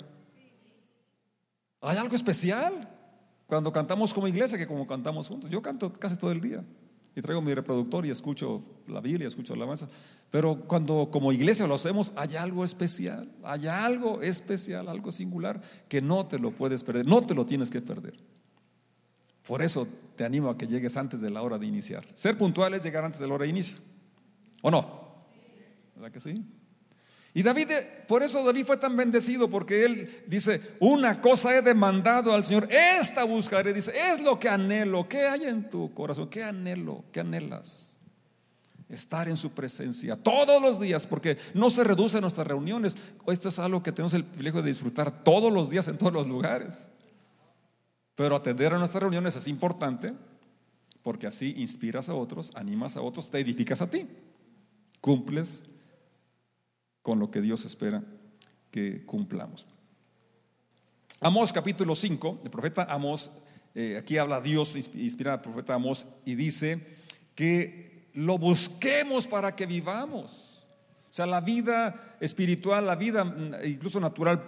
Hay 1.81 1.97
algo 1.97 2.15
especial 2.15 2.87
cuando 3.47 3.73
cantamos 3.73 4.13
como 4.13 4.29
iglesia 4.29 4.59
que 4.59 4.67
como 4.67 4.87
cantamos 4.87 5.27
juntos. 5.29 5.49
Yo 5.49 5.63
canto 5.63 5.91
casi 5.91 6.17
todo 6.17 6.33
el 6.33 6.43
día. 6.43 6.63
Y 7.15 7.21
traigo 7.21 7.43
mi 7.43 7.55
reproductor 7.55 8.07
y 8.07 8.11
escucho 8.11 8.63
la 8.89 9.01
Biblia, 9.01 9.29
escucho 9.29 9.55
la 9.55 9.67
masa. 9.67 9.89
Pero 10.31 10.63
cuando 10.67 11.11
como 11.11 11.33
iglesia 11.33 11.67
lo 11.67 11.75
hacemos, 11.75 12.13
hay 12.17 12.37
algo 12.37 12.65
especial, 12.65 13.31
hay 13.43 13.67
algo 13.67 14.23
especial, 14.23 14.89
algo 14.89 15.13
singular 15.13 15.61
que 15.89 16.01
no 16.01 16.27
te 16.27 16.39
lo 16.39 16.53
puedes 16.53 16.83
perder, 16.83 17.07
no 17.07 17.25
te 17.27 17.35
lo 17.35 17.45
tienes 17.45 17.71
que 17.71 17.83
perder. 17.83 18.15
Por 19.47 19.61
eso 19.61 19.87
te 20.17 20.25
animo 20.25 20.49
a 20.49 20.57
que 20.57 20.67
llegues 20.67 20.97
antes 20.97 21.21
de 21.21 21.29
la 21.29 21.43
hora 21.43 21.59
de 21.59 21.67
iniciar. 21.67 22.07
Ser 22.15 22.39
puntual 22.39 22.75
es 22.75 22.83
llegar 22.83 23.05
antes 23.05 23.21
de 23.21 23.27
la 23.27 23.35
hora 23.35 23.45
de 23.45 23.51
inicio. 23.51 23.77
¿O 24.63 24.71
no? 24.71 25.03
¿Verdad 25.97 26.13
que 26.13 26.21
sí? 26.21 26.45
Y 27.35 27.43
David, 27.43 27.69
por 28.07 28.23
eso 28.23 28.45
David 28.45 28.67
fue 28.67 28.77
tan 28.77 28.95
bendecido, 28.95 29.49
porque 29.49 29.85
él 29.85 30.23
dice, 30.27 30.61
una 30.81 31.21
cosa 31.21 31.57
he 31.57 31.63
demandado 31.63 32.33
al 32.33 32.45
Señor, 32.45 32.69
esta 32.71 33.25
buscaré, 33.25 33.73
dice, 33.73 33.93
es 33.97 34.21
lo 34.21 34.39
que 34.39 34.51
anhelo, 34.51 35.09
¿qué 35.09 35.23
hay 35.29 35.45
en 35.45 35.71
tu 35.71 35.95
corazón? 35.95 36.29
¿Qué 36.29 36.45
anhelo? 36.45 37.05
¿Qué 37.11 37.21
anhelas? 37.21 37.99
Estar 38.91 39.31
en 39.31 39.39
su 39.39 39.51
presencia 39.53 40.17
todos 40.17 40.61
los 40.61 40.79
días, 40.79 41.07
porque 41.07 41.39
no 41.55 41.71
se 41.71 41.83
reduce 41.83 42.21
nuestras 42.21 42.47
reuniones. 42.47 42.99
Esto 43.27 43.49
es 43.49 43.59
algo 43.59 43.83
que 43.83 43.93
tenemos 43.93 44.13
el 44.13 44.25
privilegio 44.25 44.61
de 44.61 44.69
disfrutar 44.69 45.25
todos 45.25 45.51
los 45.51 45.71
días 45.71 45.89
en 45.89 45.97
todos 45.97 46.13
los 46.13 46.27
lugares. 46.27 46.91
Pero 48.15 48.37
atender 48.37 48.75
a 48.75 48.79
nuestras 48.79 49.03
reuniones 49.03 49.35
es 49.37 49.49
importante, 49.49 50.13
porque 51.03 51.27
así 51.27 51.55
inspiras 51.57 52.11
a 52.11 52.15
otros, 52.15 52.51
animas 52.55 52.99
a 52.99 53.01
otros, 53.01 53.31
te 53.31 53.39
edificas 53.41 53.81
a 53.81 53.89
ti, 53.89 54.07
cumples 55.01 55.65
con 57.03 57.19
lo 57.19 57.31
que 57.31 57.41
Dios 57.41 57.65
espera 57.65 58.03
que 58.71 59.05
cumplamos. 59.05 59.67
Amós 61.21 61.53
capítulo 61.53 61.95
5, 61.95 62.41
el 62.45 62.51
profeta 62.51 62.85
Amós, 62.85 63.31
eh, 63.75 63.97
aquí 63.97 64.19
habla 64.19 64.41
Dios, 64.41 64.75
inspira 64.75 65.35
al 65.35 65.41
profeta 65.41 65.75
Amós 65.75 66.07
y 66.25 66.35
dice 66.35 66.81
que 67.35 68.09
lo 68.15 68.39
busquemos 68.39 69.27
para 69.27 69.55
que 69.55 69.67
vivamos. 69.67 70.53
O 71.13 71.15
sea, 71.15 71.27
la 71.27 71.43
vida 71.43 72.17
espiritual, 72.21 72.87
la 72.87 72.97
vida 72.97 73.23
mm, 73.23 73.55
incluso 73.67 74.01
natural, 74.01 74.43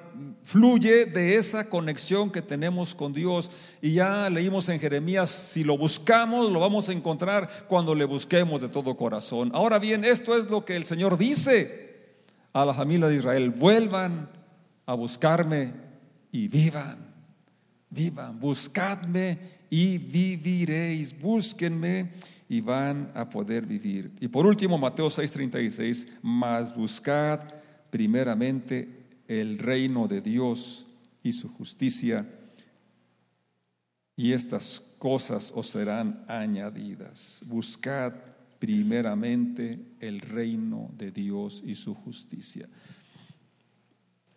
fluye 0.44 1.04
de 1.04 1.36
esa 1.36 1.68
conexión 1.68 2.32
que 2.32 2.40
tenemos 2.40 2.94
con 2.94 3.12
Dios. 3.12 3.50
Y 3.82 3.92
ya 3.92 4.30
leímos 4.30 4.70
en 4.70 4.80
Jeremías, 4.80 5.30
si 5.30 5.62
lo 5.62 5.76
buscamos, 5.76 6.50
lo 6.50 6.60
vamos 6.60 6.88
a 6.88 6.92
encontrar 6.92 7.66
cuando 7.68 7.94
le 7.94 8.06
busquemos 8.06 8.62
de 8.62 8.70
todo 8.70 8.96
corazón. 8.96 9.50
Ahora 9.52 9.78
bien, 9.78 10.06
esto 10.06 10.38
es 10.38 10.48
lo 10.48 10.64
que 10.64 10.74
el 10.74 10.84
Señor 10.84 11.18
dice 11.18 11.83
a 12.54 12.64
la 12.64 12.72
familia 12.72 13.08
de 13.08 13.16
Israel, 13.16 13.50
vuelvan 13.50 14.30
a 14.86 14.94
buscarme 14.94 15.72
y 16.30 16.48
vivan, 16.48 16.96
vivan, 17.90 18.38
buscadme 18.38 19.38
y 19.68 19.98
viviréis, 19.98 21.20
búsquenme 21.20 22.12
y 22.48 22.60
van 22.60 23.10
a 23.14 23.28
poder 23.28 23.66
vivir. 23.66 24.12
Y 24.20 24.28
por 24.28 24.46
último, 24.46 24.78
Mateo 24.78 25.10
6:36, 25.10 26.06
más 26.22 26.74
buscad 26.74 27.40
primeramente 27.90 28.88
el 29.26 29.58
reino 29.58 30.06
de 30.06 30.20
Dios 30.20 30.86
y 31.22 31.32
su 31.32 31.48
justicia, 31.48 32.26
y 34.16 34.32
estas 34.32 34.80
cosas 34.98 35.52
os 35.54 35.68
serán 35.68 36.24
añadidas. 36.28 37.42
Buscad 37.46 38.14
primeramente 38.58 39.96
el 40.00 40.20
reino 40.20 40.90
de 40.96 41.10
Dios 41.10 41.62
y 41.64 41.74
su 41.74 41.94
justicia. 41.94 42.68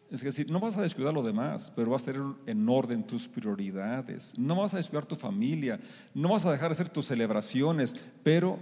Es 0.10 0.22
decir, 0.22 0.50
no 0.50 0.60
vas 0.60 0.78
a 0.78 0.82
descuidar 0.82 1.14
lo 1.14 1.22
demás, 1.22 1.72
pero 1.76 1.92
vas 1.92 2.04
a 2.04 2.14
tener 2.14 2.22
en 2.46 2.70
orden 2.70 3.06
tus 3.06 3.28
prioridades. 3.28 4.38
No 4.38 4.56
vas 4.56 4.74
a 4.74 4.78
descuidar 4.78 5.06
tu 5.06 5.16
familia, 5.16 5.80
no 6.14 6.30
vas 6.30 6.46
a 6.46 6.52
dejar 6.52 6.70
de 6.70 6.74
hacer 6.74 6.90
tus 6.90 7.08
celebraciones, 7.08 7.96
pero 8.24 8.58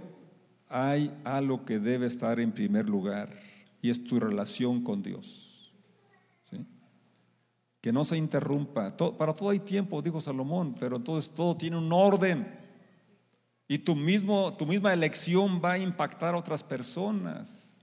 hay 0.68 1.14
algo 1.22 1.64
que 1.64 1.78
debe 1.78 2.06
estar 2.06 2.40
en 2.40 2.50
primer 2.50 2.88
lugar 2.88 3.30
y 3.80 3.90
es 3.90 4.02
tu 4.02 4.18
relación 4.18 4.82
con 4.82 5.02
Dios. 5.02 5.72
Que 7.80 7.92
no 7.92 8.04
se 8.04 8.16
interrumpa. 8.16 8.96
para 8.96 9.32
todo 9.32 9.50
hay 9.50 9.60
tiempo, 9.60 10.02
dijo 10.02 10.20
Salomón, 10.20 10.74
pero 10.78 10.96
entonces 10.96 11.32
todo 11.32 11.56
tiene 11.56 11.78
un 11.78 11.92
orden. 11.92 12.65
Y 13.68 13.78
tu, 13.78 13.96
mismo, 13.96 14.54
tu 14.54 14.66
misma 14.66 14.92
elección 14.92 15.60
va 15.64 15.72
a 15.72 15.78
impactar 15.78 16.34
a 16.34 16.38
otras 16.38 16.62
personas. 16.62 17.76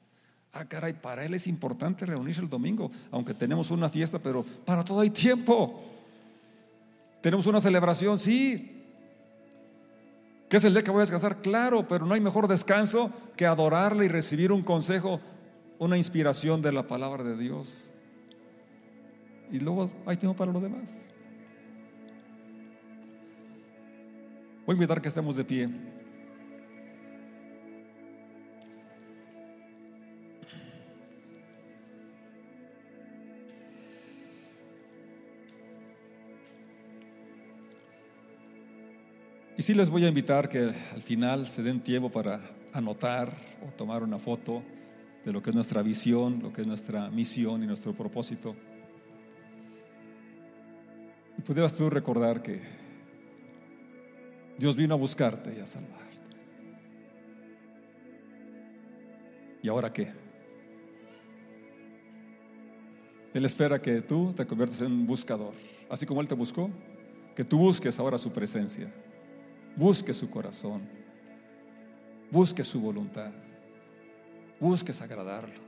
Ah, 0.54 0.66
caray, 0.66 0.94
para 0.94 1.26
él 1.26 1.34
es 1.34 1.48
importante 1.48 2.06
reunirse 2.06 2.42
el 2.42 2.50
domingo, 2.50 2.92
aunque 3.12 3.34
tenemos 3.34 3.72
una 3.72 3.90
fiesta, 3.90 4.20
pero 4.20 4.46
para 4.66 4.84
todo 4.84 5.02
hay 5.02 5.10
tiempo. 5.10 5.84
Tenemos 7.22 7.46
una 7.48 7.60
celebración, 7.60 8.20
sí. 8.20 8.84
¿Qué 10.50 10.58
es 10.58 10.64
el 10.64 10.74
día 10.74 10.84
que 10.84 10.92
voy 10.92 11.00
a 11.00 11.02
descansar? 11.02 11.42
Claro, 11.42 11.88
pero 11.88 12.06
no 12.06 12.14
hay 12.14 12.22
mejor 12.22 12.48
descanso 12.48 13.12
que 13.36 13.46
adorarle 13.46 14.06
y 14.06 14.10
recibir 14.10 14.52
un 14.52 14.62
consejo, 14.62 15.20
una 15.80 15.98
inspiración 15.98 16.62
de 16.62 16.72
la 16.72 16.86
palabra 16.86 17.24
de 17.24 17.36
Dios. 17.36 17.92
Y 19.52 19.60
luego 19.60 19.90
hay 20.06 20.18
tiempo 20.18 20.38
para 20.38 20.52
lo 20.52 20.60
demás. 20.60 21.13
Voy 24.66 24.74
a 24.74 24.78
invitar 24.78 25.02
que 25.02 25.10
estemos 25.10 25.36
de 25.36 25.44
pie. 25.44 25.70
Y 39.58 39.62
sí 39.62 39.74
les 39.74 39.90
voy 39.90 40.06
a 40.06 40.08
invitar 40.08 40.48
que 40.48 40.60
al 40.60 41.02
final 41.02 41.48
se 41.48 41.62
den 41.62 41.82
tiempo 41.82 42.10
para 42.10 42.40
anotar 42.72 43.36
o 43.68 43.72
tomar 43.74 44.02
una 44.02 44.18
foto 44.18 44.64
de 45.26 45.34
lo 45.34 45.44
que 45.44 45.50
es 45.50 45.56
nuestra 45.56 45.82
visión, 45.82 46.40
lo 46.42 46.54
que 46.54 46.62
es 46.62 46.68
nuestra 46.68 47.10
misión 47.10 47.64
y 47.64 47.68
nuestro 47.68 47.94
propósito. 47.94 48.56
Y 51.38 51.42
pudieras 51.42 51.74
tú 51.76 51.90
recordar 51.90 52.42
que 52.42 52.83
Dios 54.58 54.76
vino 54.76 54.94
a 54.94 54.98
buscarte 54.98 55.56
y 55.58 55.60
a 55.60 55.66
salvarte. 55.66 56.04
¿Y 59.62 59.70
ahora 59.70 59.92
qué? 59.92 60.12
Él 63.34 63.46
espera 63.46 63.82
que 63.82 64.02
tú 64.02 64.34
te 64.34 64.46
conviertas 64.46 64.82
en 64.82 64.92
un 64.92 65.08
buscador, 65.08 65.54
así 65.90 66.06
como 66.06 66.22
Él 66.22 66.28
te 66.28 66.36
buscó, 66.36 66.70
que 67.36 67.44
tú 67.44 67.58
busques 67.58 67.98
ahora 67.98 68.18
su 68.18 68.32
presencia, 68.32 68.94
busques 69.76 70.18
su 70.18 70.30
corazón, 70.30 70.82
busques 72.30 72.68
su 72.68 72.80
voluntad, 72.80 73.32
busques 74.60 75.02
agradarlo. 75.02 75.64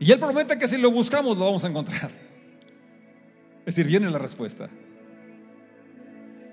Y 0.00 0.10
Él 0.10 0.18
promete 0.18 0.58
que 0.58 0.66
si 0.66 0.78
lo 0.78 0.90
buscamos 0.90 1.36
lo 1.36 1.44
vamos 1.44 1.62
a 1.64 1.68
encontrar. 1.68 2.10
Es 3.60 3.76
decir, 3.76 3.86
viene 3.86 4.10
la 4.10 4.18
respuesta 4.18 4.68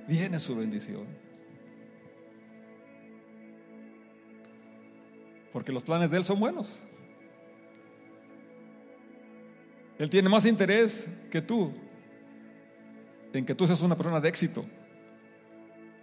viene 0.08 0.40
su 0.40 0.56
bendición. 0.56 1.06
Porque 5.52 5.72
los 5.72 5.84
planes 5.84 6.12
de 6.12 6.18
Él 6.18 6.24
son 6.24 6.40
buenos. 6.40 6.84
Él 9.98 10.10
tiene 10.10 10.28
más 10.28 10.46
interés 10.46 11.08
que 11.32 11.42
tú 11.42 11.72
en 13.38 13.46
que 13.46 13.56
tú 13.56 13.68
seas 13.68 13.82
una 13.82 13.96
persona 13.96 14.20
de 14.22 14.30
éxito. 14.30 14.66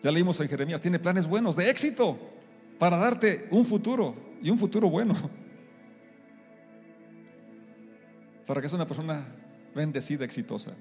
Ya 0.02 0.10
leímos 0.10 0.38
en 0.40 0.48
Jeremías, 0.48 0.80
tiene 0.80 0.98
planes 0.98 1.26
buenos, 1.26 1.56
de 1.56 1.70
éxito, 1.70 2.18
para 2.78 2.96
darte 2.96 3.48
un 3.50 3.64
futuro 3.64 4.14
y 4.42 4.50
un 4.50 4.58
futuro 4.58 4.90
bueno. 4.90 5.14
Para 8.46 8.60
que 8.60 8.68
seas 8.68 8.74
una 8.74 8.86
persona 8.86 9.24
bendecida, 9.74 10.24
exitosa. 10.24 10.74